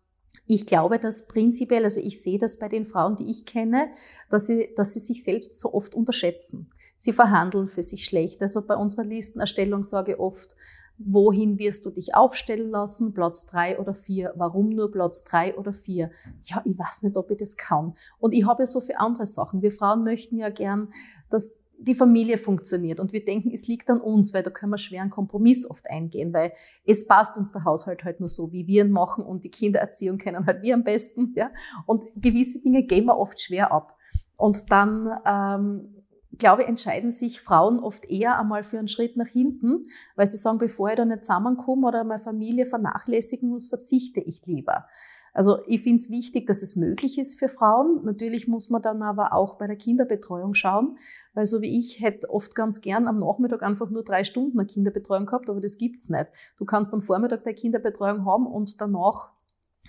[0.46, 3.88] ich glaube, dass prinzipiell, also ich sehe das bei den Frauen, die ich kenne,
[4.28, 6.70] dass sie, dass sie sich selbst so oft unterschätzen.
[6.96, 8.40] Sie verhandeln für sich schlecht.
[8.42, 10.56] Also bei unserer Listenerstellung sage ich oft,
[10.98, 13.12] Wohin wirst du dich aufstellen lassen?
[13.12, 14.33] Platz drei oder vier?
[14.37, 16.11] Warum nur Platz drei oder vier?
[16.42, 17.94] Ja, ich weiß nicht, ob ich das kann.
[18.18, 19.62] Und ich habe ja so viele andere Sachen.
[19.62, 20.92] Wir Frauen möchten ja gern,
[21.31, 23.00] dass die Familie funktioniert.
[23.00, 25.88] Und wir denken, es liegt an uns, weil da können wir schwer einen Kompromiss oft
[25.90, 26.52] eingehen, weil
[26.85, 30.18] es passt uns der Haushalt halt nur so, wie wir ihn machen und die Kindererziehung
[30.18, 31.33] kennen halt wir am besten.
[31.37, 31.50] Ja?
[31.87, 33.96] Und gewisse Dinge gehen wir oft schwer ab.
[34.37, 36.01] Und dann ähm,
[36.42, 40.59] glaube, entscheiden sich Frauen oft eher einmal für einen Schritt nach hinten, weil sie sagen,
[40.59, 44.87] bevor ich da nicht zusammenkomme oder meine Familie vernachlässigen muss, verzichte ich lieber.
[45.33, 48.05] Also ich finde es wichtig, dass es möglich ist für Frauen.
[48.05, 50.98] Natürlich muss man dann aber auch bei der Kinderbetreuung schauen,
[51.33, 54.66] weil so wie ich hätte oft ganz gern am Nachmittag einfach nur drei Stunden eine
[54.66, 56.26] Kinderbetreuung gehabt, aber das gibt's nicht.
[56.59, 59.31] Du kannst am Vormittag deine Kinderbetreuung haben und danach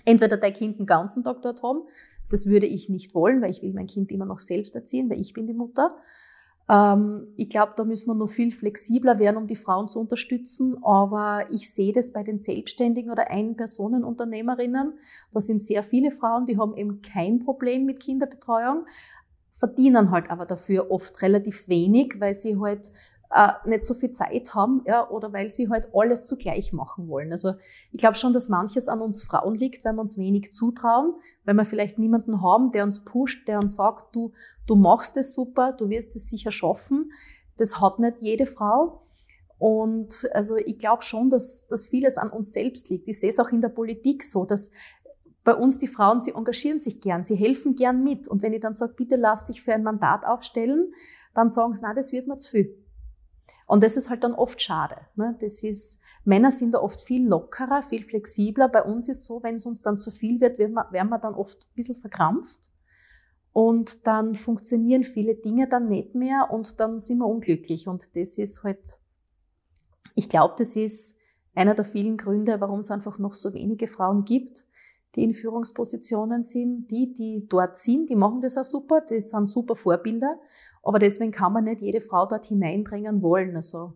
[0.04, 1.82] entweder dein Kind den ganzen Tag dort haben.
[2.30, 5.20] Das würde ich nicht wollen, weil ich will mein Kind immer noch selbst erziehen, weil
[5.20, 5.96] ich bin die Mutter.
[6.68, 10.76] Ähm, ich glaube, da müssen wir noch viel flexibler werden, um die Frauen zu unterstützen.
[10.82, 14.94] Aber ich sehe das bei den Selbstständigen oder Ein-Personen-Unternehmerinnen.
[15.32, 18.86] Da sind sehr viele Frauen, die haben eben kein Problem mit Kinderbetreuung,
[19.50, 22.90] verdienen halt aber dafür oft relativ wenig, weil sie halt
[23.34, 27.32] äh, nicht so viel Zeit haben ja, oder weil sie halt alles zugleich machen wollen.
[27.32, 27.54] Also
[27.90, 31.54] ich glaube schon, dass manches an uns Frauen liegt, weil wir uns wenig zutrauen, weil
[31.56, 34.32] wir vielleicht niemanden haben, der uns pusht, der uns sagt, du,
[34.68, 37.10] du machst es super, du wirst es sicher schaffen.
[37.56, 39.02] Das hat nicht jede Frau.
[39.58, 43.08] Und also ich glaube schon, dass, dass vieles an uns selbst liegt.
[43.08, 44.70] Ich sehe es auch in der Politik so, dass
[45.42, 48.28] bei uns die Frauen, sie engagieren sich gern, sie helfen gern mit.
[48.28, 50.92] Und wenn ich dann sage, bitte lass dich für ein Mandat aufstellen,
[51.34, 52.83] dann sagen sie, na, das wird mir zu viel.
[53.66, 54.96] Und das ist halt dann oft schade.
[55.16, 55.36] Ne?
[55.40, 58.68] Das ist, Männer sind da oft viel lockerer, viel flexibler.
[58.68, 61.18] Bei uns ist so, wenn es uns dann zu viel wird, werden wir, werden wir
[61.18, 62.70] dann oft ein bisschen verkrampft.
[63.52, 67.86] Und dann funktionieren viele Dinge dann nicht mehr und dann sind wir unglücklich.
[67.86, 68.98] Und das ist halt,
[70.16, 71.16] ich glaube, das ist
[71.54, 74.64] einer der vielen Gründe, warum es einfach noch so wenige Frauen gibt,
[75.14, 76.88] die in Führungspositionen sind.
[76.90, 80.36] Die, die dort sind, die machen das auch super, die sind super Vorbilder.
[80.84, 83.56] Aber deswegen kann man nicht jede Frau dort hineindrängen wollen.
[83.56, 83.94] Also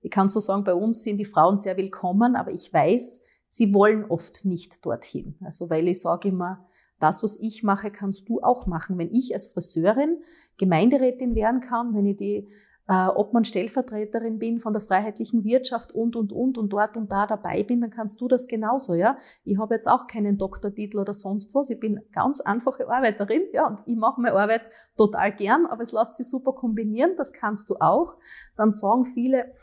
[0.00, 3.74] ich kann so sagen, bei uns sind die Frauen sehr willkommen, aber ich weiß, sie
[3.74, 5.36] wollen oft nicht dorthin.
[5.44, 6.66] Also weil ich sage immer,
[6.98, 8.98] das, was ich mache, kannst du auch machen.
[8.98, 10.22] Wenn ich als Friseurin
[10.58, 12.48] Gemeinderätin werden kann, wenn ich die
[12.90, 17.24] äh, Obmann Stellvertreterin bin von der freiheitlichen Wirtschaft und, und, und und dort und da
[17.24, 19.16] dabei bin, dann kannst du das genauso, ja.
[19.44, 21.70] Ich habe jetzt auch keinen Doktortitel oder sonst was.
[21.70, 24.62] Ich bin ganz einfache Arbeiterin, ja, und ich mache meine Arbeit
[24.96, 28.16] total gern, aber es lässt sich super kombinieren, das kannst du auch.
[28.56, 29.54] Dann sagen viele,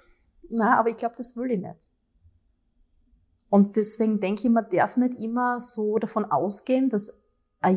[0.49, 1.89] na, aber ich glaube, das will ich nicht.
[3.49, 7.21] Und deswegen denke ich, man darf nicht immer so davon ausgehen, dass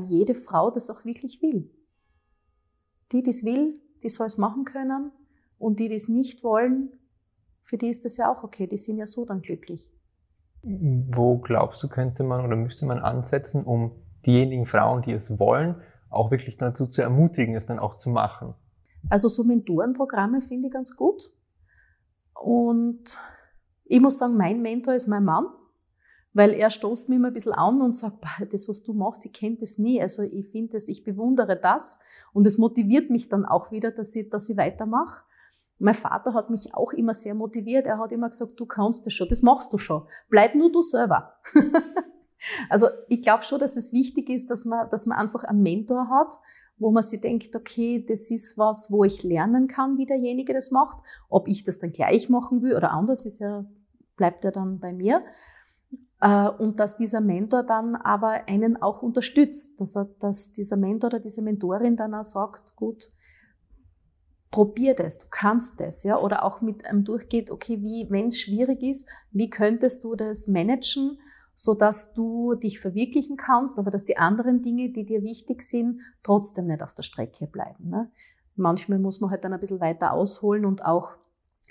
[0.06, 1.68] jede Frau das auch wirklich will.
[3.10, 5.10] Die, die es will, die soll es machen können.
[5.60, 6.88] Und die, die es nicht wollen,
[7.64, 8.66] für die ist das ja auch okay.
[8.66, 9.92] Die sind ja so dann glücklich.
[10.62, 13.92] Wo glaubst du, könnte man oder müsste man ansetzen, um
[14.24, 15.76] diejenigen Frauen, die es wollen,
[16.08, 18.54] auch wirklich dazu zu ermutigen, es dann auch zu machen?
[19.10, 21.30] Also so Mentorenprogramme finde ich ganz gut.
[22.34, 23.18] Und
[23.84, 25.44] ich muss sagen, mein Mentor ist mein Mann,
[26.32, 29.32] weil er stoßt mir immer ein bisschen an und sagt, das, was du machst, ich
[29.34, 30.00] kenne das nie.
[30.00, 31.98] Also ich finde das, ich bewundere das
[32.32, 35.22] und es motiviert mich dann auch wieder, dass ich, dass ich weitermache.
[35.80, 37.86] Mein Vater hat mich auch immer sehr motiviert.
[37.86, 40.06] Er hat immer gesagt, du kannst das schon, das machst du schon.
[40.28, 41.36] Bleib nur du selber.
[42.68, 46.10] also ich glaube schon, dass es wichtig ist, dass man, dass man einfach einen Mentor
[46.10, 46.34] hat,
[46.76, 50.70] wo man sich denkt, okay, das ist was, wo ich lernen kann, wie derjenige das
[50.70, 50.98] macht.
[51.30, 53.64] Ob ich das dann gleich machen will oder anders, ist ja,
[54.16, 55.24] bleibt ja dann bei mir.
[56.20, 61.08] Äh, und dass dieser Mentor dann aber einen auch unterstützt, dass, er, dass dieser Mentor
[61.08, 63.04] oder diese Mentorin dann auch sagt, gut,
[64.50, 68.40] probier das, du kannst das, ja, oder auch mit einem durchgeht, okay, wie, wenn es
[68.40, 71.18] schwierig ist, wie könntest du das managen,
[71.54, 76.00] so dass du dich verwirklichen kannst, aber dass die anderen Dinge, die dir wichtig sind,
[76.22, 77.90] trotzdem nicht auf der Strecke bleiben.
[77.90, 78.10] Ne?
[78.56, 81.10] Manchmal muss man halt dann ein bisschen weiter ausholen und auch,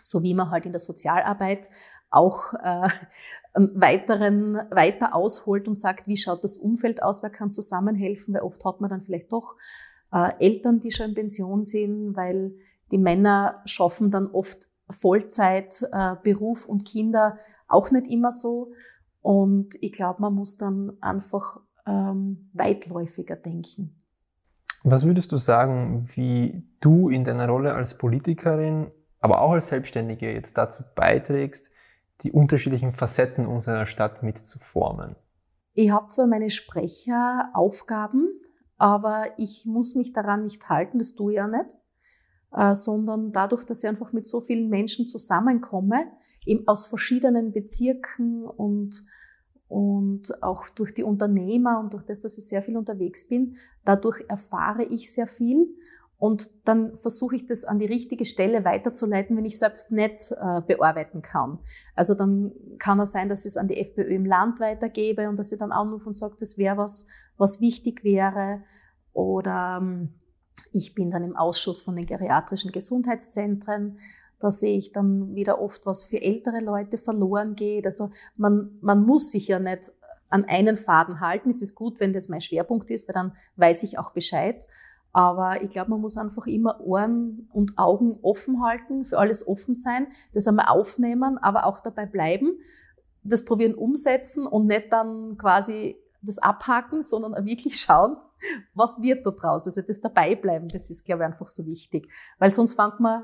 [0.01, 1.69] so wie man halt in der Sozialarbeit
[2.11, 2.87] auch äh,
[3.55, 8.63] weiteren, weiter ausholt und sagt, wie schaut das Umfeld aus, wer kann zusammenhelfen, weil oft
[8.63, 9.55] hat man dann vielleicht doch
[10.13, 12.53] äh, Eltern, die schon in Pension sind, weil
[12.91, 17.37] die Männer schaffen dann oft Vollzeit, äh, Beruf und Kinder
[17.67, 18.71] auch nicht immer so.
[19.21, 23.95] Und ich glaube, man muss dann einfach ähm, weitläufiger denken.
[24.83, 30.31] Was würdest du sagen, wie du in deiner Rolle als Politikerin, aber auch als Selbstständige
[30.31, 31.69] jetzt dazu beiträgst,
[32.21, 35.15] die unterschiedlichen Facetten unserer Stadt mitzuformen?
[35.73, 38.29] Ich habe zwar meine Sprecheraufgaben,
[38.77, 41.77] aber ich muss mich daran nicht halten, das tue ich ja nicht.
[42.51, 46.05] Äh, sondern dadurch, dass ich einfach mit so vielen Menschen zusammenkomme,
[46.45, 49.03] eben aus verschiedenen Bezirken und,
[49.67, 54.23] und auch durch die Unternehmer und durch das, dass ich sehr viel unterwegs bin, dadurch
[54.27, 55.67] erfahre ich sehr viel
[56.19, 60.61] und dann versuche ich das an die richtige Stelle weiterzuleiten, wenn ich selbst nicht äh,
[60.61, 61.59] bearbeiten kann.
[61.95, 65.37] Also dann kann es sein, dass ich es an die FPÖ im Land weitergebe und
[65.37, 68.63] dass ich dann anrufe und sage, das wäre was, was wichtig wäre.
[69.13, 70.18] Oder ähm,
[70.71, 73.99] ich bin dann im Ausschuss von den geriatrischen Gesundheitszentren.
[74.39, 77.85] Da sehe ich dann wieder oft, was für ältere Leute verloren geht.
[77.85, 79.91] Also man, man muss sich ja nicht
[80.29, 81.49] an einen Faden halten.
[81.49, 84.65] Es ist gut, wenn das mein Schwerpunkt ist, weil dann weiß ich auch Bescheid.
[85.11, 89.73] Aber ich glaube, man muss einfach immer Ohren und Augen offen halten, für alles offen
[89.73, 92.59] sein, das einmal aufnehmen, aber auch dabei bleiben,
[93.23, 98.17] das probieren umsetzen und nicht dann quasi das abhaken, sondern wirklich schauen,
[98.73, 99.65] was wird da draus?
[99.67, 102.09] Also das Dabeibleiben, das ist, glaube ich, einfach so wichtig.
[102.37, 103.23] Weil sonst fängt man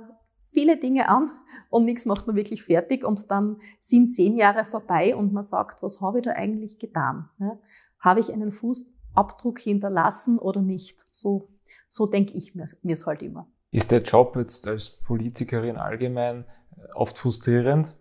[0.53, 1.31] viele Dinge an
[1.69, 5.81] und nichts macht man wirklich fertig und dann sind zehn Jahre vorbei und man sagt,
[5.83, 7.29] was habe ich da eigentlich getan?
[7.39, 7.59] Ja?
[7.99, 11.05] Habe ich einen Fußabdruck hinterlassen oder nicht?
[11.11, 11.49] So,
[11.87, 13.47] so denke ich mir es halt immer.
[13.71, 16.45] Ist der Job jetzt als Politikerin allgemein
[16.93, 17.97] oft frustrierend?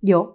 [0.00, 0.32] Ja,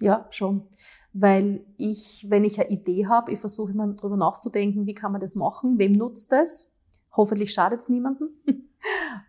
[0.00, 0.68] ja, schon
[1.12, 5.20] weil ich, wenn ich eine Idee habe, ich versuche immer darüber nachzudenken, wie kann man
[5.20, 6.74] das machen, wem nutzt das,
[7.12, 8.28] hoffentlich schadet es niemandem.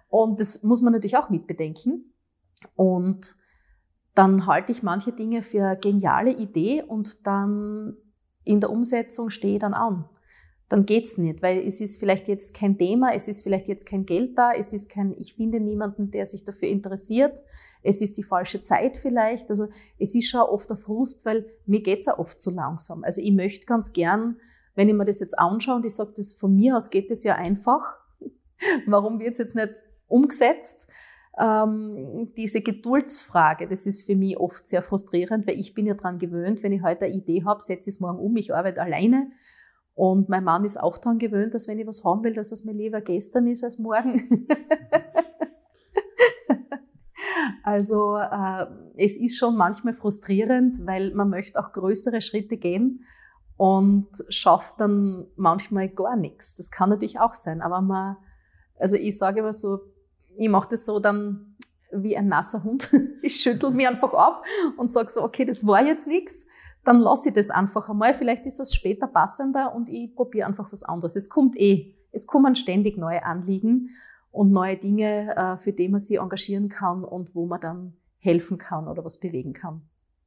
[0.10, 2.14] Und das muss man natürlich auch mitbedenken.
[2.76, 3.36] Und
[4.14, 7.96] dann halte ich manche Dinge für eine geniale Idee und dann
[8.44, 10.10] in der Umsetzung stehe ich dann an
[10.70, 14.06] dann geht's nicht, weil es ist vielleicht jetzt kein Thema, es ist vielleicht jetzt kein
[14.06, 17.44] Geld da, es ist kein, ich finde niemanden, der sich dafür interessiert,
[17.82, 19.68] es ist die falsche Zeit vielleicht, also
[19.98, 23.04] es ist schon oft der Frust, weil mir geht's ja oft zu langsam.
[23.04, 24.38] Also ich möchte ganz gern,
[24.76, 27.24] wenn ich mir das jetzt anschaue und ich sage, das von mir aus geht das
[27.24, 27.98] ja einfach,
[28.86, 29.74] warum wird's jetzt nicht
[30.08, 30.88] umgesetzt?
[31.40, 36.20] Ähm, diese Geduldsfrage, das ist für mich oft sehr frustrierend, weil ich bin ja dran
[36.20, 39.32] gewöhnt, wenn ich heute eine Idee habe, setze ich es morgen um, ich arbeite alleine
[40.00, 42.64] und mein Mann ist auch daran gewöhnt, dass wenn ich was haben will, dass es
[42.64, 44.48] mir lieber gestern ist als morgen.
[47.64, 53.06] Also äh, es ist schon manchmal frustrierend, weil man möchte auch größere Schritte gehen
[53.58, 56.56] und schafft dann manchmal gar nichts.
[56.56, 58.18] Das kann natürlich auch sein, aber man,
[58.80, 59.80] also ich sage immer so,
[60.38, 61.58] ich mache das so dann
[61.92, 62.90] wie ein nasser Hund.
[63.22, 64.44] Ich schüttel mich einfach ab
[64.78, 66.48] und sage so, okay, das war jetzt nichts.
[66.86, 68.14] Dann lasse ich das einfach einmal.
[68.14, 71.16] Vielleicht ist es später passender und ich probiere einfach was anderes.
[71.16, 71.96] Es kommt eh.
[72.12, 73.90] Es kommen ständig neue Anliegen
[74.32, 78.58] und neue Dinge, äh, für die man sich engagieren kann und wo man dann helfen
[78.58, 79.82] kann oder was bewegen kann.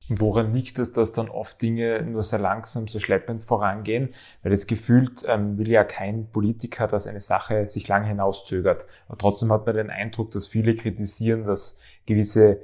[0.09, 4.11] Woran liegt es, dass dann oft Dinge nur sehr langsam, so schleppend vorangehen?
[4.43, 8.87] Weil es gefühlt ähm, will ja kein Politiker, dass eine Sache sich lange hinauszögert.
[9.07, 12.61] Aber trotzdem hat man den Eindruck, dass viele kritisieren, dass gewisse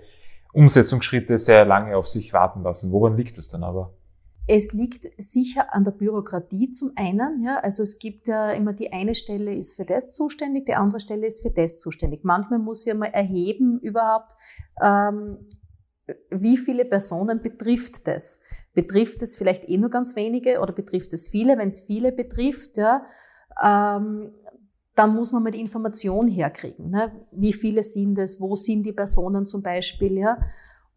[0.53, 2.93] Umsetzungsschritte sehr lange auf sich warten lassen.
[2.93, 3.95] Woran liegt es dann aber?
[4.51, 7.43] Es liegt sicher an der Bürokratie zum einen.
[7.45, 11.01] Ja, also es gibt ja immer die eine Stelle ist für das zuständig, die andere
[11.01, 12.25] Stelle ist für das zuständig.
[12.25, 14.33] Manchmal muss ja mal erheben überhaupt,
[14.83, 15.47] ähm,
[16.31, 18.41] wie viele Personen betrifft das?
[18.73, 21.59] Betrifft es vielleicht eh nur ganz wenige oder betrifft es viele?
[21.59, 23.05] Wenn es viele betrifft, ja,
[23.63, 24.33] ähm,
[24.99, 26.91] dann muss man mal die Information herkriegen.
[26.91, 27.13] Ne?
[27.31, 28.41] Wie viele sind es?
[28.41, 30.19] Wo sind die Personen zum Beispiel?
[30.19, 30.39] Ja?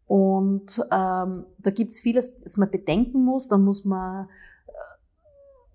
[0.08, 3.48] Und ähm, da gibt es vieles, das man bedenken muss.
[3.48, 4.28] Da muss man
[4.68, 4.72] äh,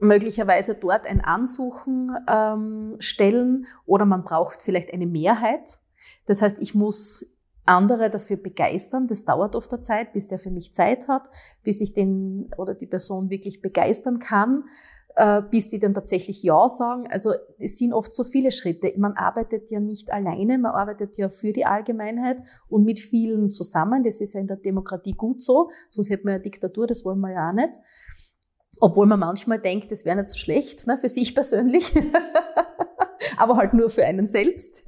[0.00, 5.78] möglicherweise dort ein Ansuchen ähm, stellen oder man braucht vielleicht eine Mehrheit.
[6.26, 7.32] Das heißt, ich muss
[7.64, 9.06] andere dafür begeistern.
[9.06, 11.28] Das dauert oft eine Zeit, bis der für mich Zeit hat,
[11.62, 14.64] bis ich den oder die Person wirklich begeistern kann
[15.50, 17.06] bis die dann tatsächlich Ja sagen.
[17.10, 18.92] Also es sind oft so viele Schritte.
[18.96, 24.02] Man arbeitet ja nicht alleine, man arbeitet ja für die Allgemeinheit und mit vielen zusammen.
[24.02, 27.20] Das ist ja in der Demokratie gut so, sonst hätten wir ja Diktatur, das wollen
[27.20, 27.74] wir ja auch nicht.
[28.78, 31.94] Obwohl man manchmal denkt, das wäre nicht so schlecht, ne, für sich persönlich.
[33.38, 34.86] aber halt nur für einen selbst.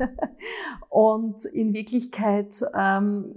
[0.91, 3.35] Und in Wirklichkeit ähm,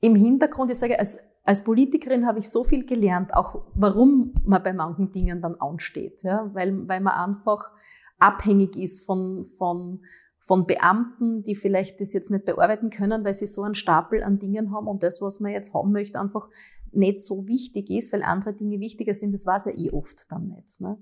[0.00, 4.62] im Hintergrund, ich sage, als als Politikerin habe ich so viel gelernt, auch warum man
[4.62, 7.70] bei manchen Dingen dann ansteht, ja, weil, weil man einfach
[8.18, 10.02] abhängig ist von, von,
[10.38, 14.38] von Beamten, die vielleicht das jetzt nicht bearbeiten können, weil sie so einen Stapel an
[14.38, 16.48] Dingen haben und das, was man jetzt haben möchte, einfach
[16.92, 20.30] nicht so wichtig ist, weil andere Dinge wichtiger sind, das war es ja eh oft
[20.30, 20.80] dann nicht.
[20.80, 20.98] Ne?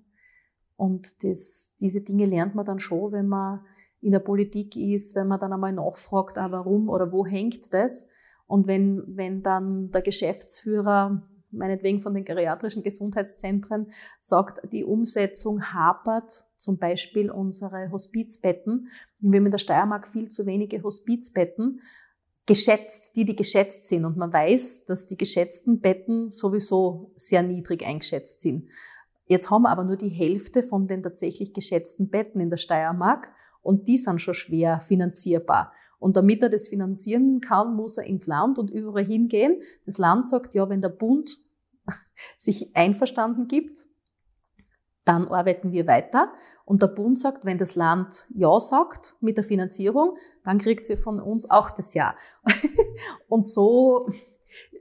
[0.76, 3.60] Und das, diese Dinge lernt man dann schon, wenn man
[4.00, 8.08] in der Politik ist, wenn man dann einmal nachfragt, ah, warum oder wo hängt das?
[8.50, 11.22] Und wenn, wenn dann der Geschäftsführer,
[11.52, 18.88] meinetwegen von den geriatrischen Gesundheitszentren, sagt, die Umsetzung hapert, zum Beispiel unsere Hospizbetten,
[19.20, 21.80] wir haben in der Steiermark viel zu wenige Hospizbetten,
[22.44, 24.04] geschätzt, die, die geschätzt sind.
[24.04, 28.68] Und man weiß, dass die geschätzten Betten sowieso sehr niedrig eingeschätzt sind.
[29.26, 33.28] Jetzt haben wir aber nur die Hälfte von den tatsächlich geschätzten Betten in der Steiermark
[33.62, 35.72] und die sind schon schwer finanzierbar.
[36.00, 39.62] Und damit er das finanzieren kann, muss er ins Land und überall hingehen.
[39.86, 41.38] Das Land sagt, ja, wenn der Bund
[42.38, 43.86] sich einverstanden gibt,
[45.04, 46.32] dann arbeiten wir weiter.
[46.64, 50.96] Und der Bund sagt, wenn das Land Ja sagt mit der Finanzierung, dann kriegt sie
[50.96, 52.14] von uns auch das Ja.
[53.28, 54.08] und so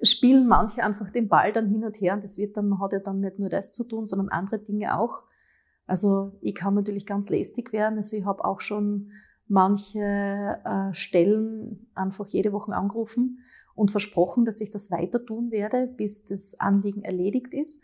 [0.01, 2.93] spielen manche einfach den Ball dann hin und her und das wird dann, man hat
[2.93, 5.23] ja dann nicht nur das zu tun, sondern andere Dinge auch.
[5.85, 7.97] Also ich kann natürlich ganz lästig werden.
[7.97, 9.11] Also ich habe auch schon
[9.49, 9.99] manche
[10.63, 13.39] äh, Stellen einfach jede Woche angerufen
[13.75, 17.81] und versprochen, dass ich das weiter tun werde, bis das Anliegen erledigt ist.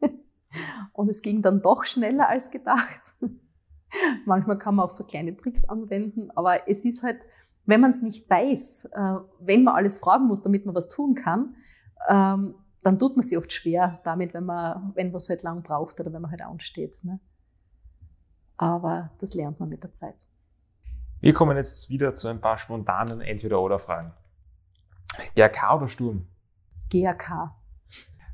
[0.92, 3.14] und es ging dann doch schneller als gedacht.
[4.24, 7.26] Manchmal kann man auch so kleine Tricks anwenden, aber es ist halt,
[7.66, 11.14] wenn man es nicht weiß, äh, wenn man alles fragen muss, damit man was tun
[11.16, 11.56] kann,
[12.08, 16.00] ähm, dann tut man sich oft schwer damit, wenn man, wenn was halt lang braucht
[16.00, 17.02] oder wenn man halt ansteht.
[17.02, 17.18] Ne?
[18.56, 20.16] Aber das lernt man mit der Zeit.
[21.22, 24.14] Wir kommen jetzt wieder zu ein paar spontanen Entweder-Oder-Fragen.
[25.34, 26.26] GRK oder Sturm?
[26.88, 27.54] GRK.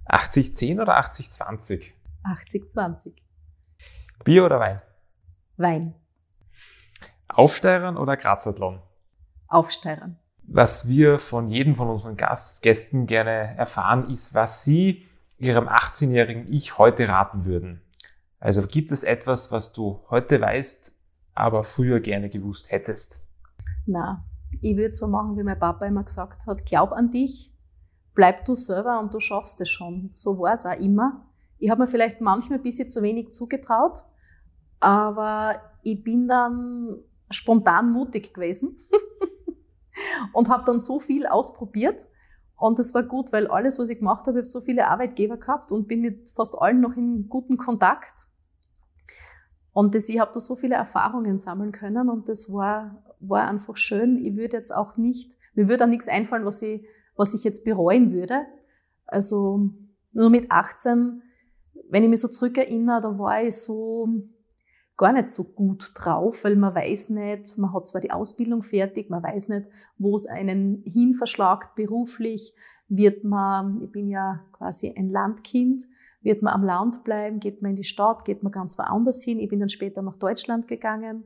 [0.08, 1.82] 80-10 oder 80-20?
[2.22, 3.14] 80-20.
[4.22, 4.82] Bier oder Wein?
[5.56, 5.94] Wein.
[7.26, 8.80] Aufsteigern oder Grazathlon?
[9.48, 10.20] Aufsteigern.
[10.44, 15.08] Was wir von jedem von unseren Gast Gästen gerne erfahren, ist, was Sie
[15.38, 17.82] Ihrem 18-jährigen Ich heute raten würden.
[18.38, 20.95] Also gibt es etwas, was du heute weißt,
[21.36, 23.20] aber früher gerne gewusst hättest?
[23.86, 24.24] Na,
[24.60, 27.52] ich würde so machen, wie mein Papa immer gesagt hat, glaub an dich,
[28.14, 30.10] bleib du selber und du schaffst es schon.
[30.12, 31.26] So war es auch immer.
[31.58, 33.98] Ich habe mir vielleicht manchmal ein bisschen zu wenig zugetraut,
[34.80, 36.96] aber ich bin dann
[37.30, 38.78] spontan mutig gewesen
[40.32, 42.06] und habe dann so viel ausprobiert.
[42.56, 45.36] Und das war gut, weil alles, was ich gemacht habe, ich habe so viele Arbeitgeber
[45.36, 48.28] gehabt und bin mit fast allen noch in guten Kontakt.
[49.76, 53.76] Und das, ich habe da so viele Erfahrungen sammeln können und das war, war einfach
[53.76, 54.16] schön.
[54.24, 56.82] Ich würde jetzt auch nicht, mir würde auch nichts einfallen, was ich,
[57.14, 58.46] was ich jetzt bereuen würde.
[59.04, 59.68] Also
[60.14, 61.20] nur mit 18,
[61.90, 64.08] wenn ich mich so zurückerinnere, da war ich so
[64.96, 69.10] gar nicht so gut drauf, weil man weiß nicht, man hat zwar die Ausbildung fertig,
[69.10, 69.66] man weiß nicht,
[69.98, 72.54] wo es einen hin verschlagt beruflich,
[72.88, 75.82] wird man, ich bin ja quasi ein Landkind,
[76.26, 79.38] wird man am Land bleiben, geht man in die Stadt, geht man ganz woanders hin.
[79.38, 81.24] Ich bin dann später nach Deutschland gegangen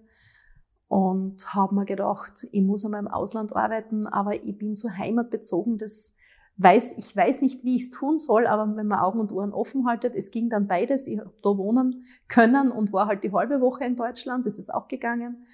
[0.89, 5.79] und habe mir gedacht, ich muss einmal im Ausland arbeiten, aber ich bin so heimatbezogen,
[5.79, 6.15] das
[6.59, 9.55] weiß, ich weiß nicht, wie ich es tun soll, aber wenn man Augen und Ohren
[9.55, 11.07] offen haltet, es ging dann beides.
[11.07, 14.69] Ich habe da wohnen können und war halt die halbe Woche in Deutschland, das ist
[14.73, 15.47] auch gegangen.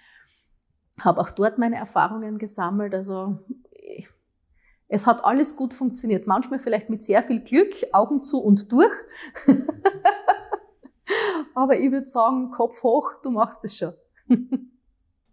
[0.98, 2.94] Habe auch dort meine Erfahrungen gesammelt.
[2.94, 3.38] Also
[4.88, 6.26] es hat alles gut funktioniert.
[6.26, 8.92] Manchmal vielleicht mit sehr viel Glück, Augen zu und durch.
[11.54, 13.92] aber ich würde sagen, Kopf hoch, du machst es schon.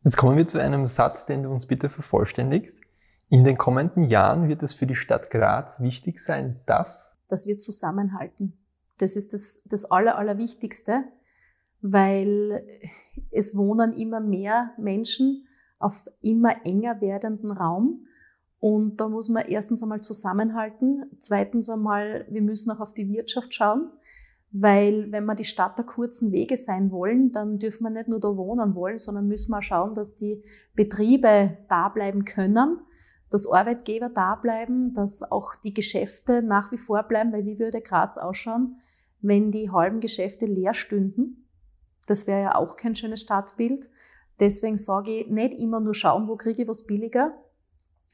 [0.04, 2.78] Jetzt kommen wir zu einem Satz, den du uns bitte vervollständigst.
[3.30, 7.16] In den kommenden Jahren wird es für die Stadt Graz wichtig sein, dass?
[7.30, 8.58] Dass wir zusammenhalten.
[8.97, 11.04] Das ist das, das Aller, Allerwichtigste,
[11.82, 12.66] weil
[13.32, 15.47] es wohnen immer mehr Menschen
[15.80, 18.06] auf immer enger werdenden Raum.
[18.64, 21.03] Und da muss man erstens einmal zusammenhalten.
[21.20, 23.89] Zweitens einmal, wir müssen auch auf die Wirtschaft schauen.
[24.51, 28.22] Weil wenn wir die Stadt der kurzen Wege sein wollen, dann dürfen wir nicht nur
[28.22, 30.41] da wohnen wollen, sondern müssen wir schauen, dass die
[30.76, 32.80] Betriebe da bleiben können,
[33.30, 37.82] dass Arbeitgeber da bleiben, dass auch die Geschäfte nach wie vor bleiben, weil wie würde
[37.82, 38.78] Graz ausschauen,
[39.20, 41.49] wenn die halben Geschäfte leer stünden?
[42.07, 43.89] Das wäre ja auch kein schönes Stadtbild.
[44.39, 47.34] Deswegen sage ich, nicht immer nur schauen, wo kriege ich was billiger,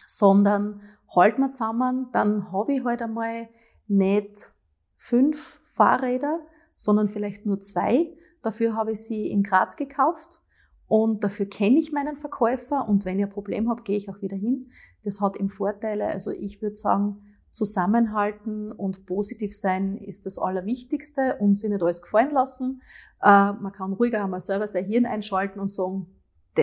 [0.10, 0.82] sondern
[1.16, 3.48] halt mal zusammen, dann habe ich halt einmal
[3.88, 4.54] nicht
[4.98, 6.40] fünf Fahrräder,
[6.74, 8.18] sondern vielleicht nur zwei.
[8.42, 10.40] Dafür habe ich sie in Graz gekauft
[10.88, 14.20] und dafür kenne ich meinen Verkäufer und wenn ich ein Problem habe, gehe ich auch
[14.24, 14.72] wieder hin.
[15.04, 16.08] Das hat eben Vorteile.
[16.08, 22.02] Also ich würde sagen, zusammenhalten und positiv sein ist das Allerwichtigste und sich nicht alles
[22.02, 22.82] gefallen lassen.
[23.22, 26.08] Äh, man kann ruhiger einmal selber sein Hirn einschalten und sagen,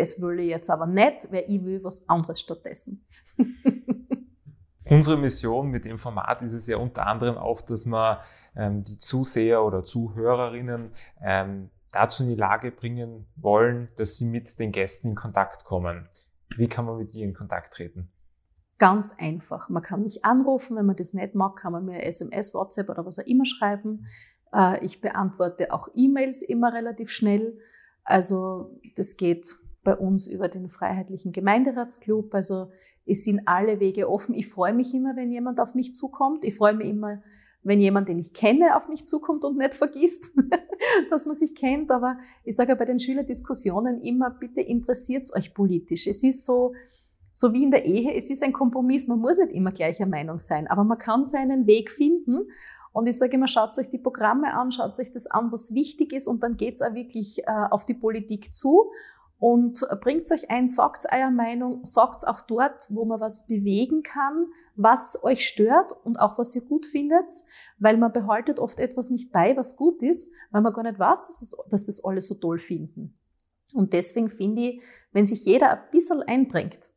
[0.00, 3.04] das will ich jetzt aber nicht, weil ich will was anderes stattdessen.
[4.88, 8.20] Unsere Mission mit dem Format ist es ja unter anderem auch, dass wir
[8.54, 14.58] ähm, die Zuseher oder Zuhörerinnen ähm, dazu in die Lage bringen wollen, dass sie mit
[14.60, 16.08] den Gästen in Kontakt kommen.
[16.56, 18.10] Wie kann man mit ihr in Kontakt treten?
[18.78, 19.68] Ganz einfach.
[19.68, 23.04] Man kann mich anrufen, wenn man das nicht mag, kann man mir SMS, WhatsApp oder
[23.04, 24.06] was auch immer schreiben.
[24.52, 27.58] Äh, ich beantworte auch E-Mails immer relativ schnell.
[28.04, 29.56] Also das geht
[29.86, 32.34] bei uns über den Freiheitlichen Gemeinderatsclub.
[32.34, 32.66] Also
[33.06, 34.34] es sind alle Wege offen.
[34.34, 36.44] Ich freue mich immer, wenn jemand auf mich zukommt.
[36.44, 37.22] Ich freue mich immer,
[37.62, 40.36] wenn jemand, den ich kenne, auf mich zukommt und nicht vergisst,
[41.10, 41.92] dass man sich kennt.
[41.92, 46.08] Aber ich sage bei den Schülerdiskussionen immer, bitte interessiert euch politisch.
[46.08, 46.74] Es ist so,
[47.32, 49.06] so wie in der Ehe, es ist ein Kompromiss.
[49.06, 52.48] Man muss nicht immer gleicher Meinung sein, aber man kann seinen Weg finden.
[52.92, 56.12] Und ich sage immer, schaut euch die Programme an, schaut euch das an, was wichtig
[56.12, 58.90] ist und dann geht's auch wirklich äh, auf die Politik zu
[59.38, 64.46] und bringt euch ein, sagt eure Meinung, sagt auch dort, wo man was bewegen kann,
[64.76, 67.30] was euch stört und auch was ihr gut findet,
[67.78, 71.26] weil man behaltet oft etwas nicht bei, was gut ist, weil man gar nicht weiß,
[71.26, 73.18] dass, es, dass das alle so toll finden.
[73.74, 74.82] Und deswegen finde ich,
[75.12, 76.90] wenn sich jeder ein bisschen einbringt,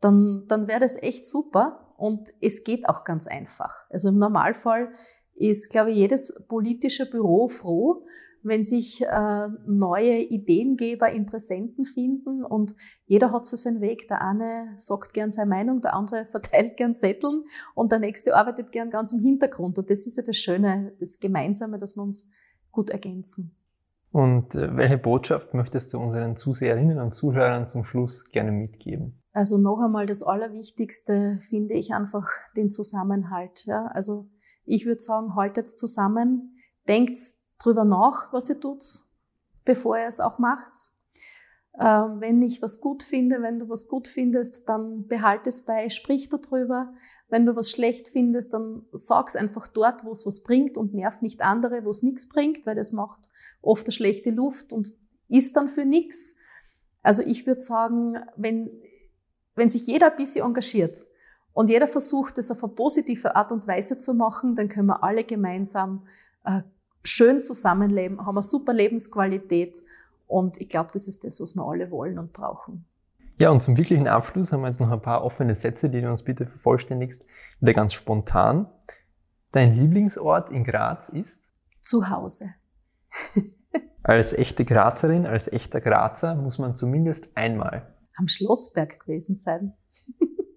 [0.00, 3.72] dann, dann wäre das echt super und es geht auch ganz einfach.
[3.90, 4.92] Also im Normalfall
[5.34, 8.04] ist, glaube ich, jedes politische Büro froh,
[8.44, 12.74] wenn sich äh, neue Ideengeber, Interessenten finden und
[13.06, 14.06] jeder hat so seinen Weg.
[14.08, 18.70] Der eine sagt gern seine Meinung, der andere verteilt gern Zetteln und der nächste arbeitet
[18.70, 19.78] gern ganz im Hintergrund.
[19.78, 22.30] Und das ist ja das Schöne, das Gemeinsame, dass wir uns
[22.70, 23.56] gut ergänzen.
[24.12, 29.20] Und äh, welche Botschaft möchtest du unseren Zuseherinnen und Zuhörern zum Schluss gerne mitgeben?
[29.32, 33.64] Also noch einmal das Allerwichtigste finde ich einfach den Zusammenhalt.
[33.66, 33.86] Ja?
[33.86, 34.28] Also
[34.64, 37.18] ich würde sagen, haltet zusammen, denkt
[37.58, 38.84] drüber nach, was ihr tut,
[39.64, 40.72] bevor ihr es auch macht.
[41.78, 45.88] Ähm, wenn ich was gut finde, wenn du was gut findest, dann behalte es bei,
[45.88, 46.92] sprich darüber.
[47.28, 50.94] Wenn du was schlecht findest, dann sag es einfach dort, wo es was bringt und
[50.94, 53.28] nerv nicht andere, wo es nichts bringt, weil das macht
[53.60, 54.92] oft eine schlechte Luft und
[55.28, 56.36] ist dann für nichts.
[57.02, 58.70] Also ich würde sagen, wenn,
[59.56, 61.04] wenn sich jeder ein bisschen engagiert
[61.52, 65.02] und jeder versucht, das auf eine positive Art und Weise zu machen, dann können wir
[65.02, 66.06] alle gemeinsam
[66.44, 66.62] äh,
[67.04, 69.82] schön zusammenleben, haben eine super Lebensqualität
[70.26, 72.86] und ich glaube, das ist das, was wir alle wollen und brauchen.
[73.38, 76.08] Ja, und zum wirklichen Abschluss haben wir jetzt noch ein paar offene Sätze, die du
[76.08, 77.24] uns bitte vervollständigst,
[77.60, 78.66] wieder ganz spontan.
[79.50, 81.40] Dein Lieblingsort in Graz ist?
[81.80, 82.54] Zu Hause.
[84.02, 89.74] als echte Grazerin, als echter Grazer muss man zumindest einmal am Schlossberg gewesen sein.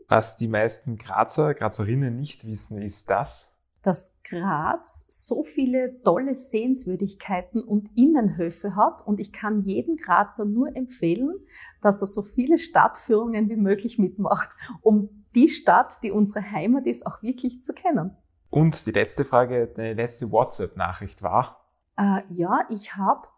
[0.08, 3.57] Was die meisten Grazer, Grazerinnen nicht wissen, ist das,
[3.88, 10.76] dass Graz so viele tolle Sehenswürdigkeiten und Innenhöfe hat und ich kann jedem Grazer nur
[10.76, 11.34] empfehlen,
[11.82, 14.50] dass er so viele Stadtführungen wie möglich mitmacht,
[14.82, 18.12] um die Stadt, die unsere Heimat ist, auch wirklich zu kennen.
[18.50, 21.66] Und die letzte Frage, deine letzte WhatsApp-Nachricht war?
[21.98, 23.30] Äh, ja, ich habe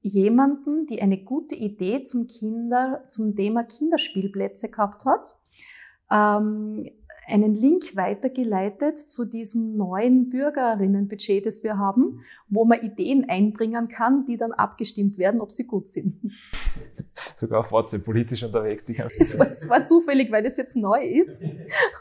[0.00, 5.36] jemanden, die eine gute Idee zum Kinder, zum Thema Kinderspielplätze gehabt hat,
[6.10, 6.88] ähm,
[7.28, 14.24] einen Link weitergeleitet zu diesem neuen Bürgerinnenbudget, das wir haben, wo man Ideen einbringen kann,
[14.26, 16.32] die dann abgestimmt werden, ob sie gut sind.
[17.36, 18.88] Sogar auf WhatsApp politisch unterwegs.
[19.18, 21.42] Es, war, es war zufällig, weil das jetzt neu ist.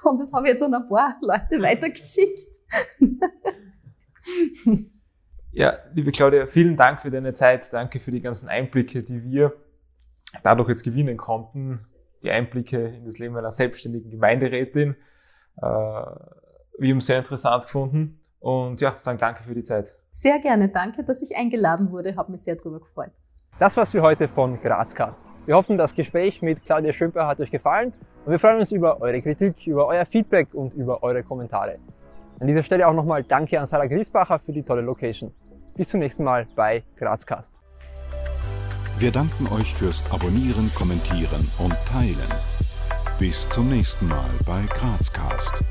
[0.03, 2.61] Und das habe ich jetzt an ein paar Leute weitergeschickt.
[5.51, 7.73] Ja, liebe Claudia, vielen Dank für deine Zeit.
[7.73, 9.53] Danke für die ganzen Einblicke, die wir
[10.43, 11.79] dadurch jetzt gewinnen konnten.
[12.23, 14.95] Die Einblicke in das Leben einer selbstständigen Gemeinderätin.
[15.57, 18.19] Äh, wir haben es sehr interessant gefunden.
[18.39, 19.91] Und ja, sagen danke für die Zeit.
[20.11, 20.69] Sehr gerne.
[20.69, 22.15] Danke, dass ich eingeladen wurde.
[22.15, 23.11] Habe mich sehr darüber gefreut.
[23.59, 25.21] Das war's für heute von Grazcast.
[25.47, 27.91] Wir hoffen, das Gespräch mit Claudia Schöpper hat euch gefallen
[28.25, 31.77] und wir freuen uns über eure Kritik, über euer Feedback und über eure Kommentare.
[32.39, 35.33] An dieser Stelle auch nochmal Danke an Sarah Griesbacher für die tolle Location.
[35.75, 37.61] Bis zum nächsten Mal bei Grazcast.
[38.99, 42.56] Wir danken euch fürs Abonnieren, Kommentieren und Teilen.
[43.19, 45.63] Bis zum nächsten Mal bei Grazcast.